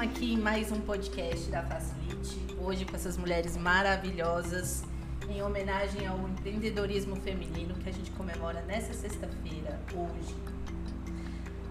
[0.00, 2.56] estamos aqui em mais um podcast da Facilite.
[2.58, 4.82] Hoje com essas mulheres maravilhosas,
[5.28, 10.34] em homenagem ao empreendedorismo feminino que a gente comemora nessa sexta-feira, hoje.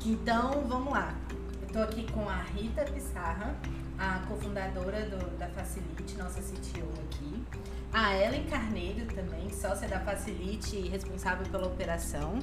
[0.06, 1.16] Então, vamos lá.
[1.60, 3.56] Eu estou aqui com a Rita Pissarra,
[3.98, 7.44] a cofundadora do, da Facilite, nossa CTO aqui.
[7.92, 12.38] A Ellen Carneiro também, sócia da Facilite e responsável pela operação.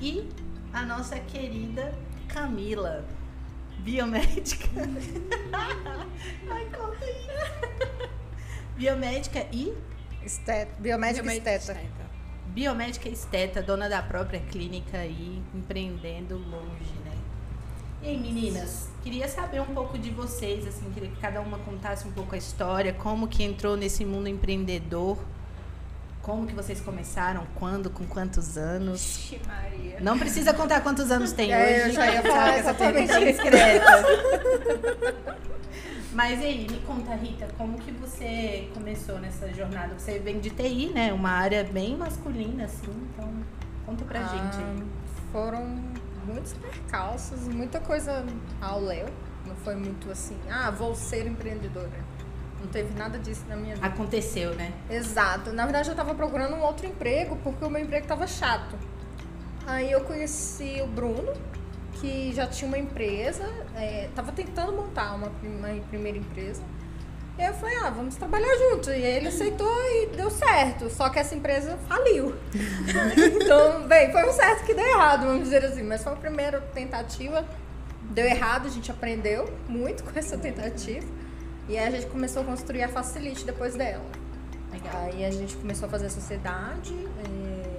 [0.00, 0.26] E
[0.72, 1.92] a nossa querida
[2.28, 3.04] Camila,
[3.78, 4.68] biomédica.
[6.50, 7.28] Ai, conta aí.
[8.76, 9.74] Biomédica e
[10.24, 11.80] Esteta, biomédica, Biomédica esteta.
[12.48, 17.16] biomédica esteta, dona da própria clínica e empreendendo longe, né?
[18.02, 22.06] E aí, meninas, queria saber um pouco de vocês, assim, queria que cada uma contasse
[22.06, 25.18] um pouco a história, como que entrou nesse mundo empreendedor,
[26.28, 29.00] como que vocês começaram, quando, com quantos anos.
[29.00, 29.96] Ixi, Maria.
[30.02, 31.88] Não precisa contar quantos anos tem É, hoje.
[31.88, 33.86] eu já ia falar essa pergunta discreta.
[36.12, 39.94] Mas e aí, me conta, Rita, como que você começou nessa jornada?
[39.98, 41.12] Você vem de TI, né?
[41.14, 43.32] Uma área bem masculina, assim, então
[43.86, 44.82] conta pra Ah, gente aí.
[45.32, 45.64] Foram
[46.26, 48.22] muitos percalços, muita coisa
[48.60, 49.06] ao léu.
[49.46, 51.88] Não foi muito assim, ah, vou ser empreendedora.
[52.60, 53.86] Não teve nada disso na minha vida.
[53.86, 54.72] Aconteceu, né?
[54.90, 55.52] Exato.
[55.52, 58.76] Na verdade, eu tava procurando um outro emprego porque o meu emprego tava chato.
[59.66, 61.32] Aí eu conheci o Bruno,
[62.00, 63.44] que já tinha uma empresa,
[63.76, 66.62] é, tava tentando montar uma, uma primeira empresa.
[67.38, 68.90] E aí eu falei, ah, vamos trabalhar junto.
[68.90, 70.90] E ele aceitou e deu certo.
[70.90, 72.34] Só que essa empresa faliu.
[73.40, 75.84] então, bem, foi um certo que deu errado, vamos dizer assim.
[75.84, 77.46] Mas foi a primeira tentativa.
[78.10, 81.06] Deu errado, a gente aprendeu muito com essa tentativa.
[81.68, 84.04] E aí a gente começou a construir a Facilite depois dela.
[84.72, 85.04] Legal.
[85.04, 86.94] Aí a gente começou a fazer a sociedade
[87.24, 87.78] é,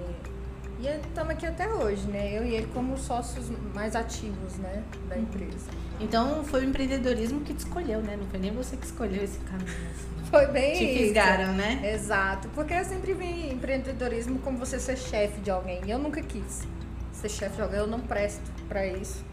[0.80, 2.38] e estamos aqui até hoje, né?
[2.38, 5.70] Eu e ele como sócios mais ativos, né, da empresa.
[6.00, 8.16] Então foi o empreendedorismo que te escolheu, né?
[8.16, 9.68] Não foi nem você que escolheu esse caminho.
[9.68, 10.10] Assim.
[10.30, 11.02] Foi bem Te isso.
[11.02, 11.80] fisgaram, né?
[11.92, 15.80] Exato, porque eu sempre vi empreendedorismo como você ser chefe de alguém.
[15.88, 16.68] Eu nunca quis
[17.12, 19.24] ser chefe de alguém, eu não presto pra isso.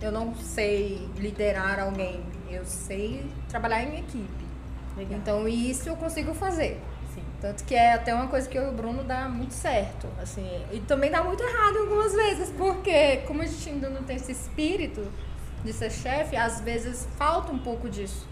[0.00, 4.46] Eu não sei liderar alguém, eu sei trabalhar em equipe.
[4.96, 5.18] Legal.
[5.18, 6.80] Então isso eu consigo fazer.
[7.14, 7.22] Sim.
[7.40, 10.46] Tanto que é até uma coisa que eu e o Bruno dá muito certo, assim,
[10.72, 14.32] e também dá muito errado algumas vezes, porque como a gente ainda não tem esse
[14.32, 15.06] espírito
[15.64, 18.26] de ser chefe, às vezes falta um pouco disso.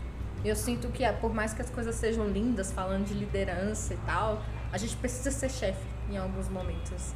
[0.45, 3.97] Eu sinto que, ah, por mais que as coisas sejam lindas, falando de liderança e
[3.99, 7.15] tal, a gente precisa ser chefe em alguns momentos.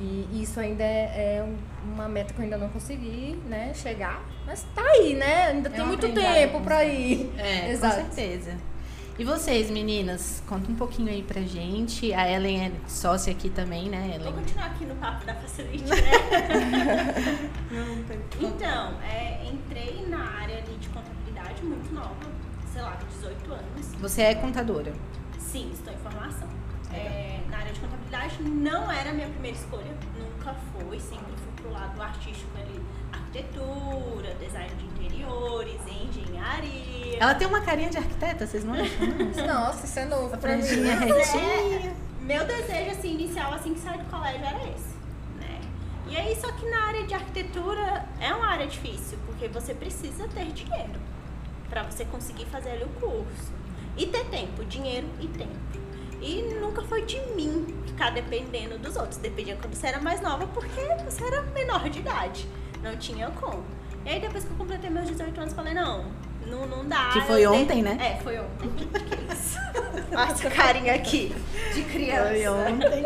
[0.00, 1.56] E isso ainda é, é um-
[1.94, 5.48] uma meta que eu ainda não consegui, né, chegar, mas tá aí, né?
[5.48, 7.00] Ainda É tem muito tempo pra constante.
[7.02, 7.32] ir.
[7.36, 7.96] É, Exato.
[7.96, 8.56] com certeza.
[9.18, 10.40] E vocês, meninas?
[10.48, 12.14] Conta um pouquinho aí pra gente.
[12.14, 14.32] A Ellen é sócia aqui também, né, Vou Ellen?
[14.34, 15.96] continuar aqui no papo da Facilite, né?
[18.40, 22.14] então, é, entrei na área ali de contabilidade muito nova,
[22.72, 23.86] sei lá, 18 anos.
[24.00, 24.92] Você é contadora.
[25.38, 26.46] Sim, estou em formação.
[26.92, 31.52] É, na área de contabilidade não era a minha primeira escolha, nunca foi, sempre fui
[31.62, 32.80] pro lado artístico ali,
[33.12, 37.18] arquitetura, design de interiores, engenharia.
[37.20, 39.06] Ela tem uma carinha de arquiteta, vocês não acham?
[39.06, 39.46] não?
[39.66, 40.62] Nossa, isso é novo A pra mim.
[40.62, 41.96] franjinha retinha.
[42.22, 44.94] Meu desejo assim, inicial assim que saí do colégio era esse,
[45.38, 45.60] né?
[46.08, 50.28] E aí só que na área de arquitetura é uma área difícil, porque você precisa
[50.28, 51.00] ter dinheiro
[51.68, 53.52] para você conseguir fazer ali o curso.
[53.96, 55.56] E ter tempo, dinheiro e tempo.
[56.20, 59.18] E nunca foi de mim ficar dependendo dos outros.
[59.18, 62.48] Dependia quando você era mais nova, porque você era menor de idade.
[62.82, 63.64] Não tinha como.
[64.04, 66.06] E aí depois que eu completei meus 18 anos, falei, não,
[66.46, 67.10] não, não dá.
[67.12, 67.96] Que foi ontem, né?
[68.00, 68.68] É, foi ontem.
[68.88, 69.58] que isso?
[70.12, 71.34] Olha essa carinha aqui,
[71.74, 72.28] de criança.
[72.28, 73.04] Foi ontem.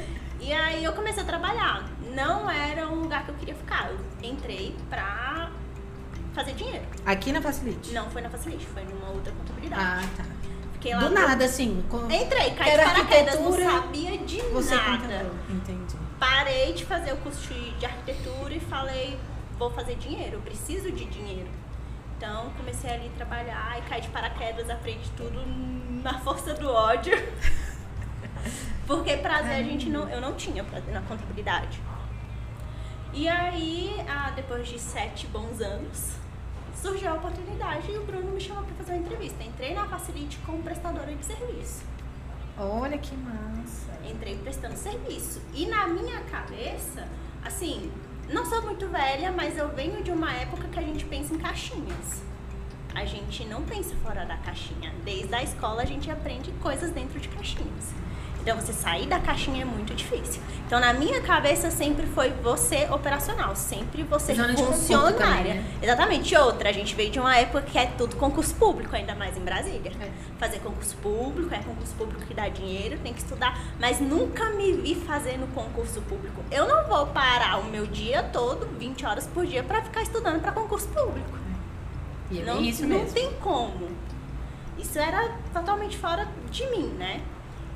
[0.44, 1.88] E aí eu comecei a trabalhar.
[2.14, 3.90] Não era um lugar que eu queria ficar.
[3.90, 5.50] Eu entrei pra
[6.34, 6.84] fazer dinheiro.
[7.06, 7.94] Aqui na Facilite.
[7.94, 9.82] Não foi na Facilite, foi numa outra contabilidade.
[9.82, 10.24] Ah, tá.
[10.84, 11.82] Fiquei lá Do nada, assim.
[11.88, 14.98] com- Entrei, caí de Era paraquedas, não sabia de Você é nada.
[14.98, 15.32] contador.
[15.48, 15.96] Entendi.
[16.20, 19.18] Parei de fazer o curso de de arquitetura e falei,
[19.58, 21.48] vou fazer dinheiro, eu preciso de dinheiro.
[22.18, 25.42] Então comecei ali a trabalhar e caí de paraquedas, aprendi tudo
[26.02, 27.16] na força do ódio.
[28.86, 31.80] Porque prazer a gente não, eu não tinha prazer na contabilidade.
[33.14, 36.16] E aí, ah, depois de sete bons anos,
[36.84, 39.42] surgiu a oportunidade e o Bruno me chamou para fazer uma entrevista.
[39.42, 41.82] Entrei na Facilite como prestadora de serviço.
[42.58, 43.90] Olha que massa.
[44.06, 45.40] Entrei prestando serviço.
[45.54, 47.08] E na minha cabeça,
[47.42, 47.90] assim,
[48.28, 51.38] não sou muito velha, mas eu venho de uma época que a gente pensa em
[51.38, 52.22] caixinhas.
[52.94, 54.92] A gente não pensa fora da caixinha.
[55.02, 57.94] Desde a escola a gente aprende coisas dentro de caixinhas.
[58.44, 60.42] Então você sair da caixinha é muito difícil.
[60.66, 65.14] Então na minha cabeça sempre foi você operacional, sempre você Zona funcionária.
[65.14, 65.64] também, né?
[65.80, 66.36] Exatamente.
[66.36, 69.40] Outra, a gente veio de uma época que é tudo concurso público, ainda mais em
[69.40, 69.90] Brasília.
[69.98, 70.10] É.
[70.38, 74.74] Fazer concurso público, é concurso público que dá dinheiro, tem que estudar, mas nunca me
[74.74, 76.42] vi fazendo concurso público.
[76.50, 80.42] Eu não vou parar o meu dia todo, 20 horas por dia, para ficar estudando
[80.42, 81.38] para concurso público.
[82.30, 83.14] E é não, isso não mesmo.
[83.14, 83.88] tem como.
[84.76, 87.22] Isso era totalmente fora de mim, né?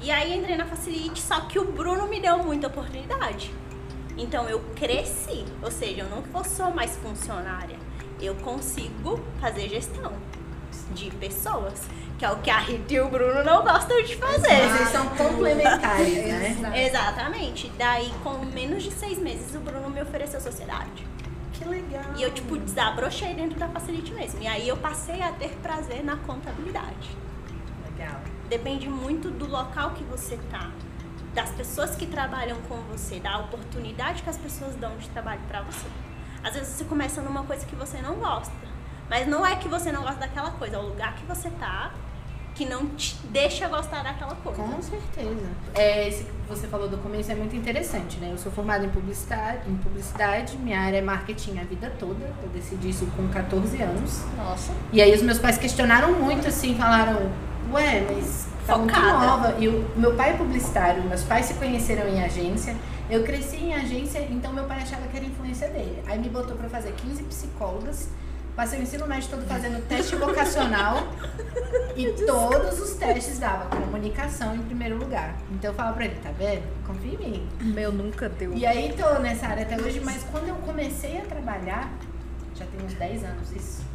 [0.00, 3.52] E aí entrei na Facilite, só que o Bruno me deu muita oportunidade.
[4.16, 7.76] Então eu cresci, ou seja, eu não só mais funcionária,
[8.20, 10.12] eu consigo fazer gestão
[10.92, 11.82] de pessoas,
[12.18, 14.68] que é o que a Rita e o Bruno não gostam de fazer.
[14.68, 16.56] Vocês são complementares, né?
[16.58, 16.76] Exato.
[16.76, 17.72] Exatamente.
[17.78, 21.06] Daí, com menos de seis meses, o Bruno me ofereceu sociedade.
[21.52, 22.04] Que legal.
[22.16, 24.42] E eu, tipo, desabrochei dentro da Facilite mesmo.
[24.42, 27.16] E aí eu passei a ter prazer na contabilidade.
[28.48, 30.70] Depende muito do local que você tá,
[31.34, 35.62] das pessoas que trabalham com você, da oportunidade que as pessoas dão de trabalho pra
[35.62, 35.86] você.
[36.42, 38.54] Às vezes você começa numa coisa que você não gosta,
[39.10, 41.92] mas não é que você não gosta daquela coisa, é o lugar que você tá
[42.58, 44.60] que não te deixa gostar daquela coisa.
[44.60, 45.46] Com certeza.
[45.74, 48.30] É, esse que você falou do começo é muito interessante, né?
[48.32, 52.24] Eu sou formada em publicidade, em publicidade, minha área é marketing a vida toda.
[52.42, 54.24] Eu decidi isso com 14 anos.
[54.36, 54.72] Nossa.
[54.92, 57.30] E aí os meus pais questionaram muito, assim, falaram,
[57.72, 59.26] ué, mas tá muito Focada.
[59.26, 59.54] nova.
[59.58, 62.76] E o meu pai é publicitário, meus pais se conheceram em agência.
[63.10, 66.02] Eu cresci em agência, então meu pai achava que era influência dele.
[66.06, 68.08] Aí me botou pra fazer 15 psicólogas.
[68.54, 71.06] Passei o ensino médio todo fazendo teste vocacional
[71.94, 75.36] e todos os testes davam comunicação em primeiro lugar.
[75.52, 76.62] Então eu falava pra ele, tá vendo?
[76.84, 77.48] Confia em mim.
[77.60, 78.52] Meu nunca deu.
[78.54, 81.88] E aí tô nessa área até hoje, mas quando eu comecei a trabalhar,
[82.56, 83.87] já tem uns 10 anos isso.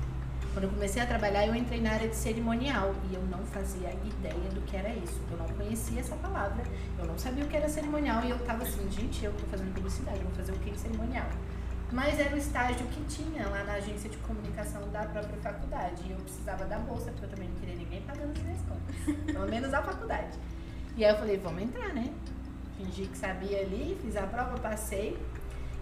[0.53, 3.89] Quando eu comecei a trabalhar, eu entrei na área de cerimonial e eu não fazia
[3.89, 5.19] ideia do que era isso.
[5.31, 6.63] Eu não conhecia essa palavra,
[6.99, 9.73] eu não sabia o que era cerimonial e eu tava assim, gente, eu tô fazendo
[9.73, 11.27] publicidade, vou fazer o que em cerimonial?
[11.91, 16.03] Mas era o estágio que tinha lá na agência de comunicação da própria faculdade.
[16.07, 19.25] E eu precisava da bolsa, porque eu também não queria ninguém pagando as minhas contas.
[19.33, 20.37] Pelo menos a faculdade.
[20.95, 22.11] E aí eu falei, vamos entrar, né?
[22.77, 25.19] Fingi que sabia ali, fiz a prova, passei.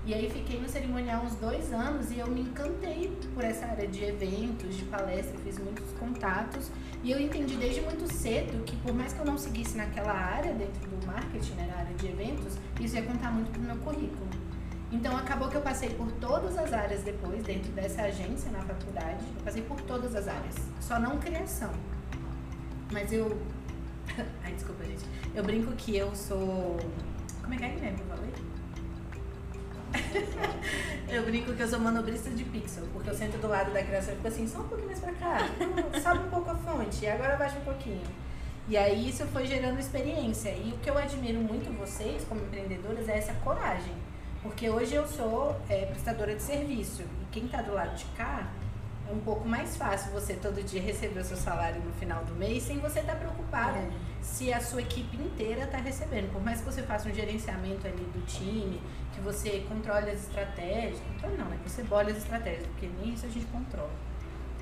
[0.04, 3.88] E aí fiquei no cerimonial uns dois anos e eu me encantei por essa área
[3.88, 6.72] de eventos, de palestra, fiz muitos contatos.
[7.04, 10.54] E eu entendi desde muito cedo que por mais que eu não seguisse naquela área
[10.54, 14.28] dentro do marketing, né, na área de eventos, isso ia contar muito pro meu currículo.
[14.92, 19.24] Então acabou que eu passei por todas as áreas depois, dentro dessa agência na faculdade.
[19.38, 21.72] Eu passei por todas as áreas, só não criação.
[22.92, 23.40] Mas eu.
[24.44, 25.06] Ai, desculpa, gente.
[25.34, 26.78] Eu brinco que eu sou.
[27.42, 28.61] Como é que é que eu falei?
[31.10, 34.14] Eu brinco que eu sou manobrista de pixel, porque eu sento do lado da criação
[34.14, 35.38] e fico assim, só um pouquinho mais pra cá,
[36.02, 38.02] sobe um pouco a fonte, agora baixa um pouquinho.
[38.68, 40.50] E aí isso foi gerando experiência.
[40.50, 43.94] E o que eu admiro muito vocês, como empreendedoras, é essa coragem.
[44.42, 47.02] Porque hoje eu sou é, prestadora de serviço.
[47.02, 48.48] E quem tá do lado de cá,
[49.10, 52.34] é um pouco mais fácil você todo dia receber o seu salário no final do
[52.36, 53.90] mês sem você estar preocupada É.
[54.22, 56.32] se a sua equipe inteira está recebendo.
[56.32, 58.82] Por mais que você faça um gerenciamento ali do time,
[59.14, 61.60] que você controle as estratégias, controle não, né?
[61.64, 63.92] Que você bole as estratégias, porque nem isso a gente controla.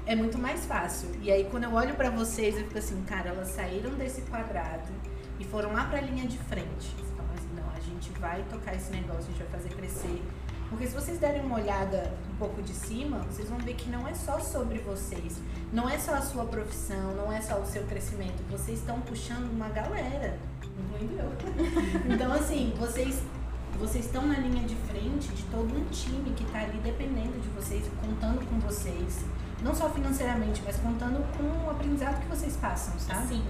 [0.06, 1.10] É muito mais fácil.
[1.22, 4.92] E aí quando eu olho pra vocês, eu fico assim, cara, elas saíram desse quadrado
[5.40, 6.96] e foram lá pra linha de frente.
[7.16, 10.22] Fala assim, não, a gente vai tocar esse negócio, a gente vai fazer crescer.
[10.70, 14.08] Porque se vocês derem uma olhada um pouco de cima, vocês vão ver que não
[14.08, 15.38] é só sobre vocês.
[15.74, 18.44] Não é só a sua profissão, não é só o seu crescimento.
[18.52, 21.32] Vocês estão puxando uma galera, incluindo eu.
[22.14, 23.22] Então, assim, vocês
[23.80, 27.48] vocês estão na linha de frente de todo um time que está ali dependendo de
[27.50, 29.24] vocês, contando com vocês.
[29.62, 33.24] Não só financeiramente, mas contando com o aprendizado que vocês passam, sabe?
[33.24, 33.44] Assim,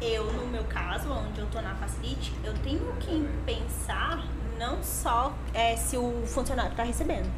[0.00, 4.24] eu, no meu caso, onde eu tô na Facilite, eu tenho que pensar
[4.58, 7.30] não só é, se o funcionário está recebendo,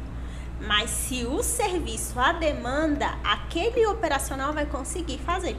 [0.59, 5.55] mas se o serviço, a demanda, aquele operacional vai conseguir fazer.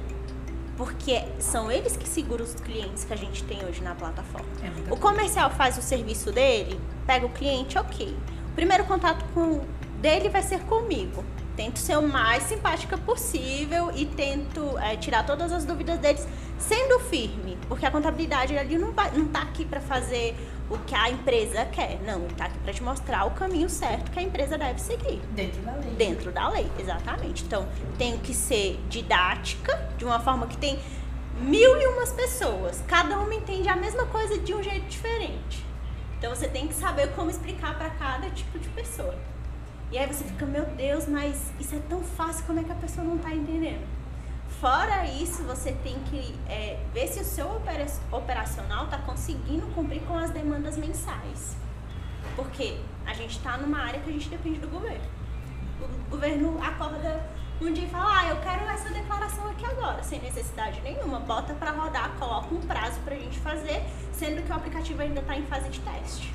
[0.77, 4.47] Porque são eles que seguram os clientes que a gente tem hoje na plataforma.
[4.63, 8.17] É O comercial faz o serviço dele, pega o cliente, ok.
[8.51, 9.61] O primeiro contato com
[10.01, 11.25] dele vai ser comigo.
[11.57, 17.01] Tento ser o mais simpática possível e tento é, tirar todas as dúvidas deles sendo
[17.01, 17.59] firme.
[17.67, 20.37] Porque a contabilidade ali não, vai, não tá aqui para fazer
[20.71, 22.01] o que a empresa quer.
[22.03, 25.21] Não, ele tá aqui para te mostrar o caminho certo que a empresa deve seguir.
[25.33, 25.91] Dentro da lei.
[25.97, 27.45] Dentro da lei, exatamente.
[27.45, 30.79] Então, tenho que ser didática, de uma forma que tem
[31.41, 32.83] mil e umas pessoas.
[32.87, 35.65] Cada uma entende a mesma coisa de um jeito diferente.
[36.19, 39.15] Então, você tem que saber como explicar para cada tipo de pessoa.
[39.91, 42.75] E aí você fica, meu Deus, mas isso é tão fácil, como é que a
[42.75, 43.98] pessoa não tá entendendo?
[44.61, 50.03] Fora isso, você tem que é, ver se o seu opera- operacional está conseguindo cumprir
[50.03, 51.57] com as demandas mensais.
[52.35, 55.05] Porque a gente está numa área que a gente depende do governo.
[55.81, 57.25] O governo acorda
[57.61, 61.21] um dia e fala, ah, eu quero essa declaração aqui agora, sem necessidade nenhuma.
[61.21, 65.21] Bota para rodar, coloca um prazo para a gente fazer, sendo que o aplicativo ainda
[65.21, 66.35] está em fase de teste.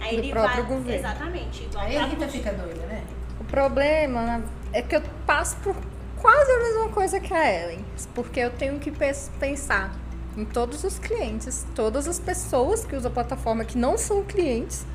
[0.00, 0.76] Aí Do ele próprio vai.
[0.76, 0.98] governo.
[0.98, 1.62] Exatamente.
[1.64, 3.04] Igual Aí a pra- Rita fica doida, né?
[3.40, 5.76] O problema é que eu passo por
[6.20, 9.94] quase a mesma coisa que a Ellen, porque eu tenho que pensar
[10.36, 14.86] em todos os clientes, todas as pessoas que usam a plataforma que não são clientes,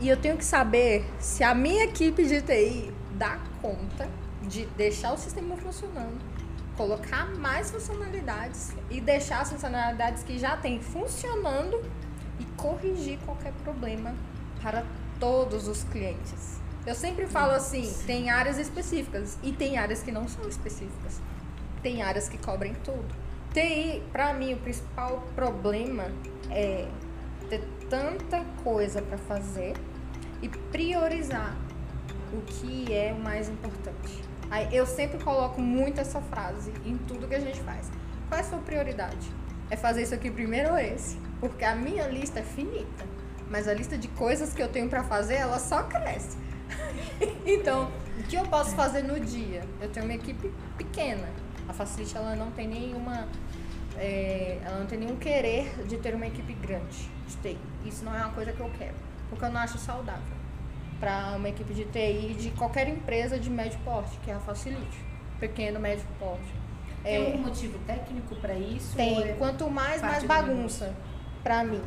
[0.00, 4.08] e eu tenho que saber se a minha equipe de TI dá conta
[4.42, 6.20] de deixar o sistema funcionando,
[6.76, 11.80] colocar mais funcionalidades e deixar as funcionalidades que já tem funcionando
[12.38, 14.14] e corrigir qualquer problema
[14.60, 14.84] para
[15.18, 16.63] todos os clientes.
[16.86, 21.18] Eu sempre falo assim, tem áreas específicas e tem áreas que não são específicas.
[21.82, 23.14] Tem áreas que cobrem tudo.
[23.54, 26.12] TI, para mim, o principal problema
[26.50, 26.86] é
[27.48, 29.74] ter tanta coisa para fazer
[30.42, 31.56] e priorizar
[32.32, 34.22] o que é o mais importante.
[34.50, 37.90] Aí eu sempre coloco muito essa frase em tudo que a gente faz.
[38.28, 39.30] Qual é a sua prioridade?
[39.70, 41.16] É fazer isso aqui primeiro ou esse?
[41.40, 43.06] Porque a minha lista é finita,
[43.48, 46.36] mas a lista de coisas que eu tenho para fazer, ela só cresce.
[47.46, 49.62] então, o que eu posso fazer no dia?
[49.80, 51.28] Eu tenho uma equipe pequena.
[51.68, 53.26] A Facilite ela não tem nenhuma
[53.96, 57.58] é, ela não tem nenhum querer de ter uma equipe grande de TI.
[57.84, 58.94] Isso não é uma coisa que eu quero,
[59.30, 60.22] porque eu não acho saudável
[61.00, 64.98] para uma equipe de TI de qualquer empresa de médio porte, que é a Facilite,
[65.40, 66.52] pequeno, médio porte.
[67.02, 68.96] Tem É, algum motivo técnico pra isso?
[68.96, 69.22] Tem.
[69.22, 70.94] é- Quanto mais, mais bagunça
[71.42, 71.82] pra mim.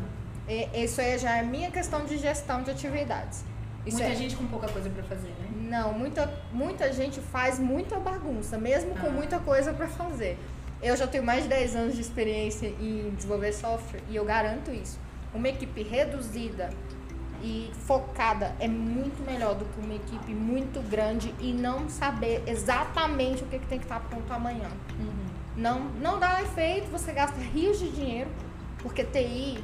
[0.47, 3.43] E- Isso aí já é minha questão de gestão de atividades.
[3.87, 5.47] Isso Muita é- gente com pouca coisa pra fazer, né?
[5.69, 9.11] Não, muita, muita gente faz muita bagunça, mesmo com Ah.
[9.11, 10.37] muita coisa pra fazer.
[10.81, 14.71] Eu já tenho mais de 10 anos de experiência em desenvolver software e eu garanto
[14.71, 14.99] isso.
[15.33, 16.69] Uma equipe reduzida
[17.41, 23.43] e focada é muito melhor do que uma equipe muito grande e não saber exatamente
[23.43, 24.69] o que, que tem que estar pronto amanhã.
[25.55, 28.29] Não, não dá efeito, você gasta rios de dinheiro,
[28.79, 29.63] porque TI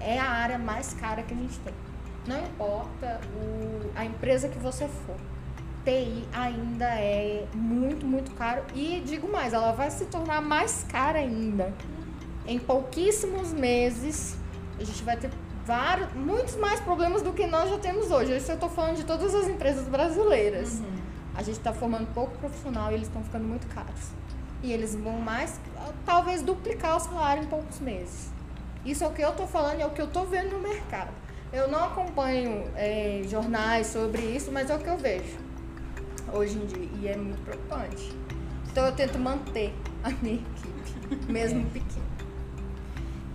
[0.00, 1.74] é a área mais cara que a gente tem.
[2.26, 5.16] Não importa o, a empresa que você for.
[5.84, 8.62] TI ainda é muito, muito caro.
[8.74, 11.72] E digo mais, ela vai se tornar mais cara ainda.
[12.46, 14.36] Em pouquíssimos meses,
[14.78, 15.30] a gente vai ter
[15.64, 18.36] vários, muitos mais problemas do que nós já temos hoje.
[18.36, 20.80] Isso eu estou falando de todas as empresas brasileiras.
[21.34, 24.12] A gente está formando pouco profissional e eles estão ficando muito caros.
[24.62, 25.60] E eles vão mais,
[26.06, 28.30] talvez, duplicar o salário em poucos meses.
[28.84, 31.10] Isso é o que eu estou falando, é o que eu estou vendo no mercado.
[31.54, 35.38] Eu não acompanho é, jornais sobre isso, mas é o que eu vejo
[36.32, 36.88] hoje em dia.
[37.00, 38.12] E é muito preocupante.
[38.72, 42.04] Então eu tento manter a minha equipe, mesmo pequena.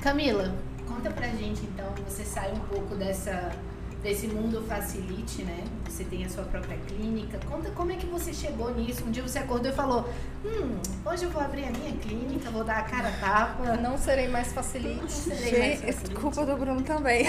[0.02, 0.54] Camila,
[0.86, 3.52] conta pra gente então, você sai um pouco dessa
[4.02, 5.64] desse mundo facilite, né?
[5.86, 7.38] Você tem a sua própria clínica.
[7.50, 9.04] Conta como é que você chegou nisso.
[9.06, 10.10] Um dia você acordou e falou:
[10.46, 13.76] "Hum, hoje eu vou abrir a minha clínica, vou dar a cara a tapa".
[13.78, 15.02] Não serei mais facilite.
[15.02, 16.16] Não serei mais facilite.
[16.22, 17.26] culpa do Bruno também.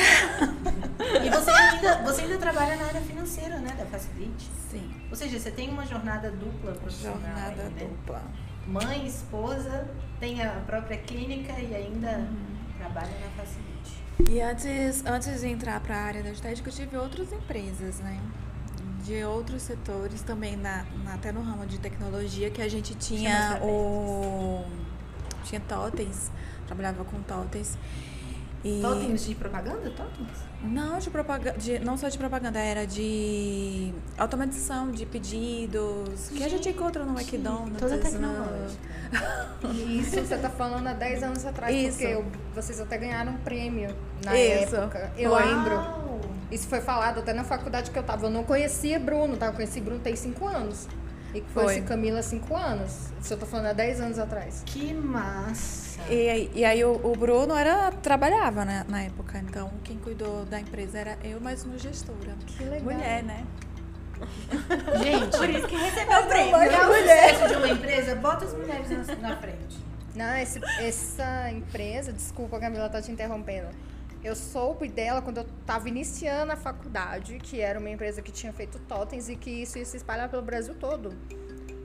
[1.25, 4.49] E você ainda, você ainda trabalha na área financeira, né, da Facilite?
[4.71, 7.19] Sim, Ou seja, você tem uma jornada dupla profissional.
[7.21, 7.81] jornada aí, né?
[7.81, 8.23] dupla.
[8.67, 9.89] Mãe, esposa,
[10.21, 12.37] tem a própria clínica e ainda Uhum.
[12.79, 14.00] trabalha na Facilite.
[14.29, 18.21] E antes, antes de entrar para a área da estética, eu tive outras empresas, né?
[19.05, 23.59] De outros setores também, na, na- até no ramo de tecnologia, que a gente tinha
[23.63, 24.65] o.
[25.45, 26.31] Tinha totens,
[26.67, 27.77] trabalhava com totens.
[28.63, 29.91] E Totens de propaganda?
[29.91, 30.50] Totens?
[30.63, 36.69] Não, de propaganda, não só de propaganda, era de automatização de pedidos, que a gente
[36.69, 37.79] encontra no McDonald's.
[37.79, 38.91] Toda no- tecnológica.
[39.89, 41.99] Isso você tá falando há 10 anos atrás, Isso.
[41.99, 42.25] porque eu-
[42.55, 44.77] vocês até ganharam um prêmio na Isso.
[44.77, 45.11] época.
[45.17, 45.45] Eu Foi.
[45.45, 45.75] lembro.
[45.77, 46.21] Uau!
[46.53, 48.27] Isso foi falado até na faculdade que eu tava.
[48.27, 49.47] Eu não conhecia Bruno, tá?
[49.47, 50.87] Eu conheci Bruno tem 5 anos.
[51.35, 51.65] E Foi.
[51.65, 52.93] conheci Camila há 5 anos.
[53.21, 54.63] Isso eu tô falando há 10 anos atrás.
[54.67, 56.01] Que massa!
[56.09, 60.45] E, aí- e aí o, o Bruno era, trabalhava né, na época, então quem cuidou
[60.47, 62.35] da empresa era eu, mais uma gestora.
[62.47, 62.93] Que legal.
[62.95, 63.45] Mulher, né?
[65.03, 66.51] Gente, Por isso que recebeu o prêmio.
[66.51, 69.79] pra o sucesso de uma empresa, bota as mulheres na, na frente.
[70.15, 73.69] Não, esse- essa empresa, desculpa, Camila, tá te interrompendo.
[74.23, 78.53] Eu soube dela quando eu estava iniciando a faculdade, que era uma empresa que tinha
[78.53, 81.17] feito totens e que isso ia se espalhar pelo Brasil todo.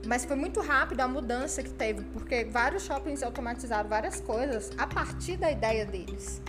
[0.06, 4.86] Mas foi muito rápido a mudança que teve, porque vários shoppings automatizaram várias coisas a
[4.86, 6.42] partir da ideia deles.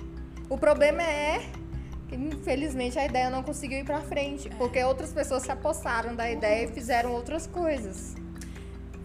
[0.49, 1.39] O problema é
[2.07, 6.29] que, infelizmente, a ideia não conseguiu ir pra frente, porque outras pessoas se apossaram da
[6.29, 8.13] ideia e fizeram outras coisas.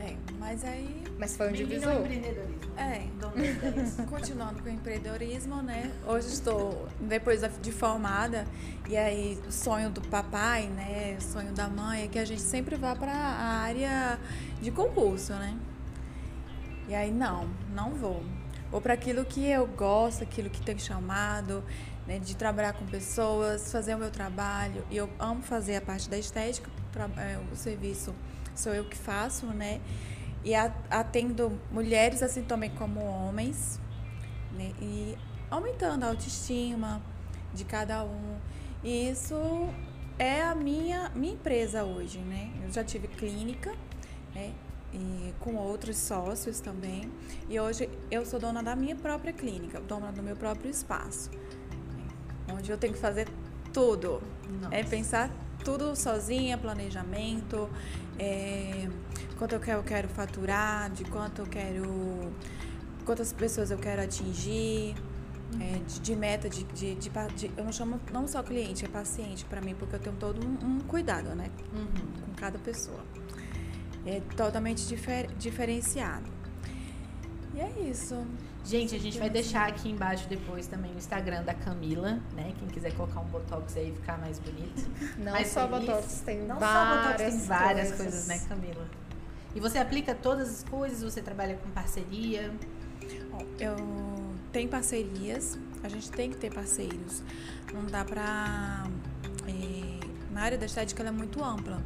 [0.00, 1.02] É, mas aí.
[1.18, 2.02] Mas foi um divisor.
[2.82, 3.06] É.
[4.10, 5.92] Continuando com o empreendedorismo, né?
[6.04, 8.44] Hoje estou, depois de formada,
[8.88, 11.16] e aí o sonho do papai, né?
[11.18, 14.18] O sonho da mãe é que a gente sempre vá para a área
[14.60, 15.56] de concurso, né?
[16.88, 18.24] E aí, não, não vou.
[18.70, 21.62] Vou para aquilo que eu gosto, aquilo que tem chamado,
[22.06, 22.18] né?
[22.18, 24.84] De trabalhar com pessoas, fazer o meu trabalho.
[24.90, 26.68] E eu amo fazer a parte da estética,
[27.16, 28.12] é, o serviço
[28.54, 29.80] sou eu que faço, né?
[30.44, 30.54] E
[30.90, 33.80] atendo mulheres assim também como homens,
[34.52, 34.72] né?
[34.80, 35.16] E
[35.50, 37.00] aumentando a autoestima
[37.54, 38.38] de cada um.
[38.82, 39.36] E isso
[40.18, 42.50] é a minha, minha empresa hoje, né?
[42.64, 43.72] Eu já tive clínica,
[44.34, 44.52] né?
[44.92, 47.10] E com outros sócios também.
[47.48, 51.30] E hoje eu sou dona da minha própria clínica, dona do meu próprio espaço.
[51.30, 52.08] né?
[52.52, 53.28] Onde eu tenho que fazer
[53.72, 54.20] tudo.
[54.60, 54.74] Nossa.
[54.74, 55.30] É pensar
[55.64, 57.68] tudo sozinha, planejamento,
[58.18, 58.88] é,
[59.38, 62.32] quanto eu quero, eu quero faturar, de quanto eu quero.
[63.04, 64.94] quantas pessoas eu quero atingir,
[65.60, 67.10] é, de, de meta, de, de, de
[67.56, 70.76] Eu não chamo não só cliente, é paciente para mim, porque eu tenho todo um,
[70.76, 71.50] um cuidado, né?
[71.72, 72.26] Uhum.
[72.26, 73.04] Com cada pessoa.
[74.04, 76.26] É totalmente difer, diferenciado.
[77.54, 78.26] E é isso.
[78.64, 82.52] Gente, a gente vai deixar aqui embaixo depois também o Instagram da Camila, né?
[82.58, 84.88] Quem quiser colocar um botox aí e ficar mais bonito.
[85.18, 85.86] Não mais só feliz.
[85.86, 88.06] Botox, tem Não várias só botox, tem várias coisas.
[88.06, 88.86] coisas, né, Camila?
[89.54, 92.52] E você aplica todas as coisas, você trabalha com parceria.
[93.58, 93.76] Eu
[94.52, 97.22] tenho parcerias, a gente tem que ter parceiros.
[97.74, 98.86] Não dá pra.
[99.48, 101.82] é, na área da estética ela é muito ampla.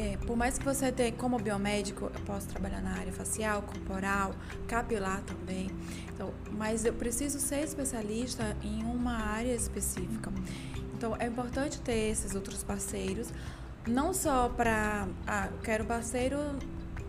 [0.00, 4.34] É, por mais que você tenha, como biomédico, eu posso trabalhar na área facial, corporal,
[4.66, 5.70] capilar também.
[6.14, 10.32] Então, mas eu preciso ser especialista em uma área específica.
[10.94, 13.30] Então, é importante ter esses outros parceiros,
[13.86, 15.06] não só para.
[15.26, 16.38] Ah, quero parceiro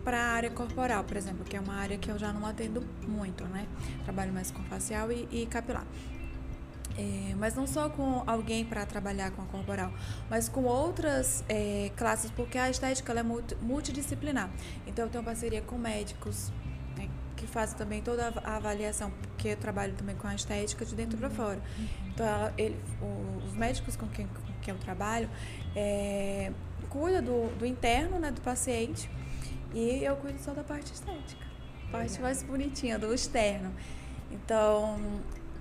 [0.04, 2.86] para a área corporal, por exemplo, que é uma área que eu já não atendo
[3.08, 3.66] muito, né?
[4.04, 5.86] Trabalho mais com facial e, e capilar.
[6.98, 9.90] É, mas não só com alguém para trabalhar com a corporal,
[10.28, 14.50] mas com outras é, classes, porque a estética ela é multi- multidisciplinar.
[14.86, 16.52] Então, eu tenho parceria com médicos,
[16.96, 20.94] né, que fazem também toda a avaliação, porque eu trabalho também com a estética de
[20.94, 21.60] dentro para fora.
[22.12, 25.30] Então, ela- ele- o- os médicos com quem, com quem eu trabalho
[25.74, 26.52] é,
[26.90, 29.08] cuida do, do interno, né, do paciente,
[29.72, 31.46] e eu cuido só da parte estética,
[31.90, 33.72] parte mais bonitinha, do externo.
[34.30, 34.98] Então,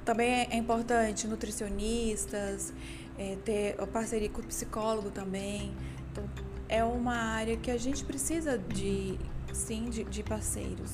[0.06, 2.74] também é importante nutricionistas,
[3.18, 5.72] é, ter parceria com o psicólogo também.
[6.12, 6.24] Então,
[6.68, 9.18] é uma área que a gente precisa de,
[9.54, 10.92] sim, de, de parceiros.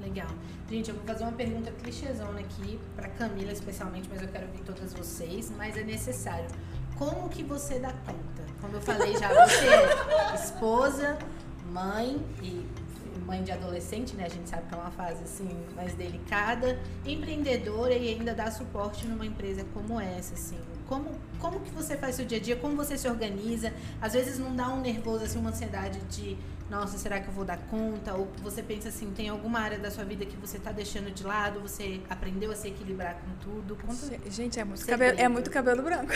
[0.00, 0.28] Legal.
[0.70, 4.60] Gente, eu vou fazer uma pergunta clichêzona aqui, pra Camila especialmente, mas eu quero ouvir
[4.60, 6.46] todas vocês, mas é necessário.
[6.96, 8.42] Como que você dá conta?
[8.60, 11.18] Como eu falei já, você é esposa,
[11.72, 12.66] mãe e
[13.28, 14.24] mãe de adolescente, né?
[14.24, 19.06] A gente sabe que é uma fase assim mais delicada, empreendedora e ainda dá suporte
[19.06, 20.58] numa empresa como essa, assim.
[20.88, 22.56] Como, como que você faz seu dia a dia?
[22.56, 23.74] Como você se organiza?
[24.00, 26.38] Às vezes não dá um nervoso, assim, uma ansiedade de
[26.70, 28.12] nossa, será que eu vou dar conta?
[28.14, 31.24] Ou você pensa assim, tem alguma área da sua vida que você tá deixando de
[31.24, 33.74] lado, você aprendeu a se equilibrar com tudo?
[33.76, 33.94] Conta.
[34.06, 34.98] Ge- Gente, é muito, Segredo.
[35.00, 36.12] cabelo, é muito cabelo branco.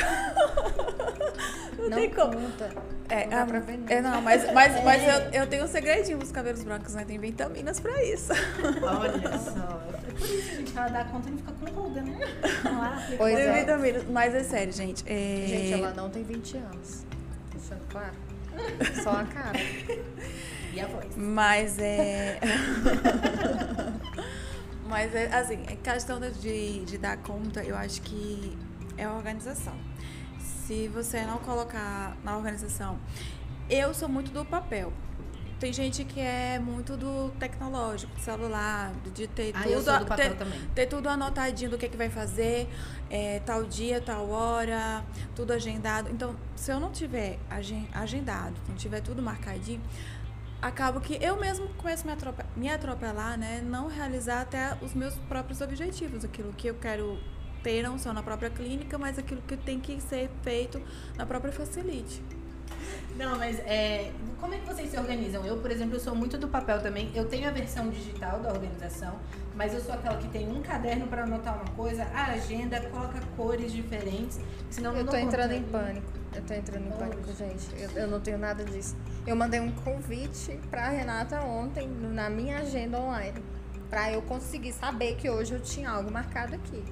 [1.79, 2.33] Não, Não tem como.
[2.35, 2.71] conta.
[3.09, 3.89] É, Não dá ah, pra ver, não.
[3.89, 5.17] é, não, mas, mas, mas É.
[5.33, 7.05] eu, eu tenho um segredinho pros cabelos brancos, né?
[7.05, 8.33] Tem vitaminas pra isso.
[8.83, 9.83] Olha só.
[10.07, 12.21] É por isso, gente, ela dá conta e não fica com ruga, né?
[12.65, 13.61] Lá, Pois Tem é.
[13.61, 14.05] vitaminas.
[14.11, 15.03] Mas é sério, gente.
[15.07, 17.05] é- Gente, ela não tem 20 anos.
[17.53, 18.13] Deixando claro.
[19.03, 19.59] Só a cara.
[20.73, 21.17] E a voz.
[21.17, 22.39] Mas é.
[24.89, 28.57] Mas é assim, é questão de, de dar conta, eu acho que
[28.97, 29.75] é a organização.
[30.39, 32.99] Se você não colocar na organização.
[33.71, 34.93] Eu sou muito do papel.
[35.63, 39.91] Tem gente que é muito do tecnológico, do celular, de ter Ah, tudo.
[39.91, 40.37] a- ter-
[40.75, 42.69] ter tudo anotadinho do que, que vai fazer,
[43.09, 45.05] é, tal dia, tal hora,
[45.37, 46.11] tudo agendado.
[46.11, 49.81] Então, se eu não tiver agen- agendado, não tiver tudo marcadinho,
[50.61, 53.63] acabo que eu mesmo começo a me, atrope- me atropelar, né?
[53.65, 57.21] Não realizar até os meus próprios objetivos, aquilo que eu quero
[57.63, 60.83] ter não só na própria clínica, mas aquilo que tem que ser feito
[61.17, 62.21] na própria facilite.
[63.17, 65.45] Não, mas é, como é que vocês se organizam?
[65.45, 67.11] Eu, por exemplo, eu sou muito do papel também.
[67.15, 69.19] Eu tenho a versão digital da organização,
[69.55, 73.21] mas eu sou aquela que tem um caderno para anotar uma coisa, a agenda, coloca
[73.37, 74.41] cores diferentes,
[74.71, 76.11] senão Eu não tô entrando em pânico.
[76.35, 77.35] Eu tô entrando em pânico, Hoje.
[77.37, 77.69] gente.
[77.81, 78.97] Eu, eu não tenho nada disso.
[79.27, 83.43] Eu mandei um convite pra Renata ontem na minha agenda online.
[83.91, 86.83] Pra eu conseguir saber que hoje eu tinha algo marcado aqui.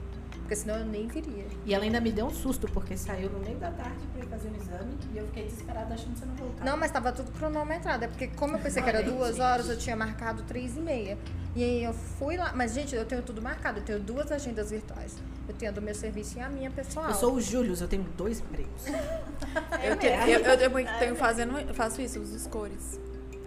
[0.50, 1.46] Porque senão eu nem viria.
[1.64, 4.28] E ela ainda me deu um susto, porque saiu no meio da tarde pra ir
[4.28, 6.64] fazer um exame e eu fiquei desesperada achando que você não voltava.
[6.68, 8.04] Não, mas tava tudo cronometrado.
[8.04, 9.42] É porque como eu pensei que era Olha, duas gente.
[9.42, 11.16] horas, eu tinha marcado três e meia.
[11.54, 12.52] E aí eu fui lá.
[12.52, 13.78] Mas, gente, eu tenho tudo marcado.
[13.78, 15.16] Eu tenho duas agendas virtuais.
[15.46, 17.10] Eu tenho a do meu serviço e a minha pessoal.
[17.10, 18.86] Eu sou o Júlio, eu tenho dois empregos.
[19.84, 22.98] Eu, tenho, eu, eu também tenho fazendo, eu faço isso, uso as cores.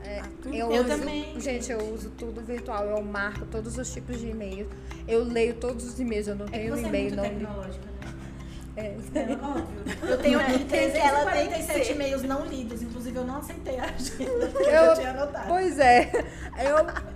[0.04, 1.40] É, Ah, eu, Eu uso- também.
[1.40, 2.86] Gente, eu uso tudo virtual.
[2.86, 4.68] Eu marco todos os tipos de e-mail.
[5.08, 6.28] Eu leio todos os e-mails.
[6.28, 7.24] Eu não É tenho é e-mail muito não.
[7.24, 7.94] tecnológica, né?
[8.76, 8.86] É.
[9.14, 10.10] É, óbvio.
[10.10, 11.94] Eu tenho aqui tem que 347 ser.
[11.94, 15.48] e-mails não lidos, inclusive eu não aceitei a agenda, porque eu, Eu- tinha anotado.
[15.48, 16.12] Pois é.
[16.58, 17.14] Eu.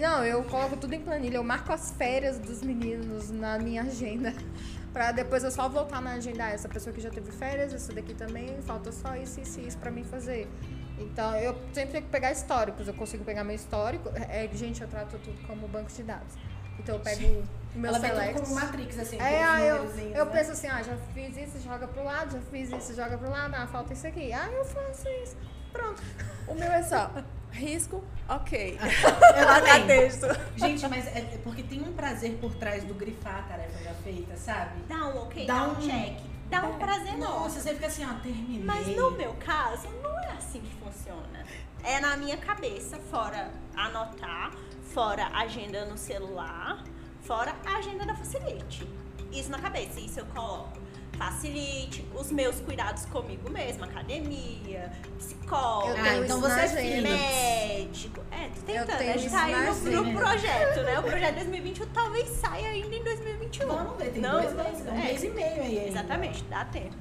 [0.00, 1.36] Não, eu coloco tudo em planilha.
[1.36, 4.34] Eu marco as férias dos meninos na minha agenda.
[4.92, 6.44] Pra depois eu só voltar na agenda.
[6.46, 9.68] Ah, essa pessoa que já teve férias, essa daqui também, falta só isso, isso e
[9.68, 10.48] isso pra mim fazer.
[10.98, 12.88] Então, eu sempre tenho que pegar históricos.
[12.88, 14.08] Eu consigo pegar meu histórico.
[14.14, 16.34] É, gente, eu trato tudo como banco de dados.
[16.78, 17.44] Então, eu pego o
[17.78, 18.34] meu Ela select.
[18.34, 20.32] tudo como Matrix, assim, É, eu, eu né?
[20.32, 23.54] penso assim, ah, já fiz isso, joga pro lado, já fiz isso, joga pro lado,
[23.54, 24.32] ah, falta isso aqui.
[24.32, 25.36] Ah, eu faço isso.
[25.72, 26.02] Pronto.
[26.48, 27.10] O meu é só
[27.52, 28.78] risco, ok.
[29.36, 29.86] Eu Até também.
[29.86, 30.26] texto.
[30.56, 33.92] Gente, mas é é porque tem um prazer por trás do grifar a tarefa já
[33.94, 34.80] feita, sabe?
[34.88, 36.18] Dá um ok, Dá dá, um- um check.
[36.48, 37.60] Dá um prazer Nossa, nosso.
[37.60, 38.62] você fica assim, ó, terminei.
[38.64, 41.44] Mas no meu caso, não é assim que funciona.
[41.82, 44.52] É na minha cabeça, fora anotar,
[44.92, 46.82] fora agenda no celular,
[47.22, 48.86] fora a agenda da Facilite.
[49.32, 50.78] Isso na cabeça, isso eu coloco.
[51.18, 58.20] Facilite, os meus cuidados comigo mesma, academia, psicólogo, Ah, então você é médico.
[58.30, 59.00] É, tô tentando.
[59.00, 60.02] A gente tá aí na no, agenda.
[60.02, 60.98] no projeto, né?
[60.98, 63.35] O projeto 2021 talvez saia ainda em 2021.
[63.66, 65.02] Vamos ver, tem Não, dois meses, um é.
[65.02, 65.78] mês e meio aí.
[65.78, 65.88] ainda.
[65.88, 66.94] Exatamente, dá tempo.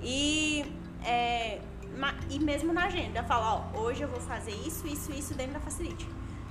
[0.00, 0.64] E,
[1.04, 1.60] é,
[2.30, 5.54] e mesmo na agenda, eu falo, ó, hoje eu vou fazer isso, isso, isso dentro
[5.54, 6.08] da Facilite.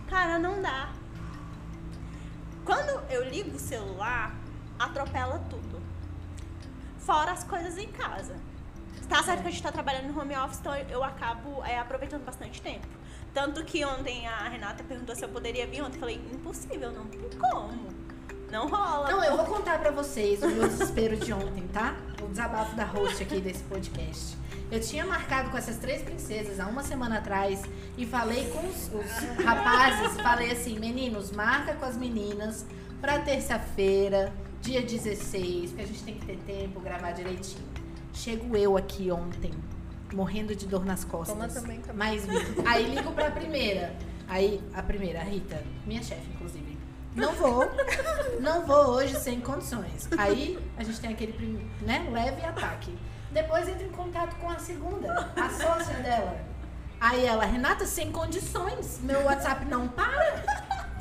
[0.07, 0.89] Cara, não dá.
[2.65, 4.35] Quando eu ligo o celular,
[4.77, 5.81] atropela tudo.
[6.99, 8.35] Fora as coisas em casa.
[9.09, 12.23] Tá certo que a gente tá trabalhando no home office, então eu acabo é, aproveitando
[12.23, 12.87] bastante tempo.
[13.33, 15.95] Tanto que ontem a Renata perguntou se eu poderia vir ontem.
[15.95, 17.90] Eu falei, impossível, não tem como.
[18.51, 19.09] Não rola.
[19.09, 21.95] Não, eu vou contar pra vocês o meu desespero de ontem, tá?
[22.21, 24.37] O desabafo da host aqui desse podcast.
[24.69, 27.61] Eu tinha marcado com essas três princesas há uma semana atrás
[27.97, 32.65] e falei com os, os rapazes, falei assim, meninos, marca com as meninas
[32.99, 37.63] pra terça-feira, dia 16, porque a gente tem que ter tempo, gravar direitinho.
[38.13, 39.51] Chego eu aqui ontem,
[40.13, 41.35] morrendo de dor nas costas.
[41.35, 41.95] Toma também, também.
[41.97, 42.63] Mas ligo.
[42.67, 43.95] Aí ligo pra primeira.
[44.27, 46.70] Aí, a primeira, a Rita, minha chefe, inclusive.
[47.15, 47.69] Não vou,
[48.39, 50.07] não vou hoje sem condições.
[50.17, 52.97] Aí a gente tem aquele, prim- né, leve ataque.
[53.31, 56.35] Depois entra em contato com a segunda, a sócia dela.
[56.99, 60.43] Aí ela, Renata, sem condições, meu WhatsApp não para.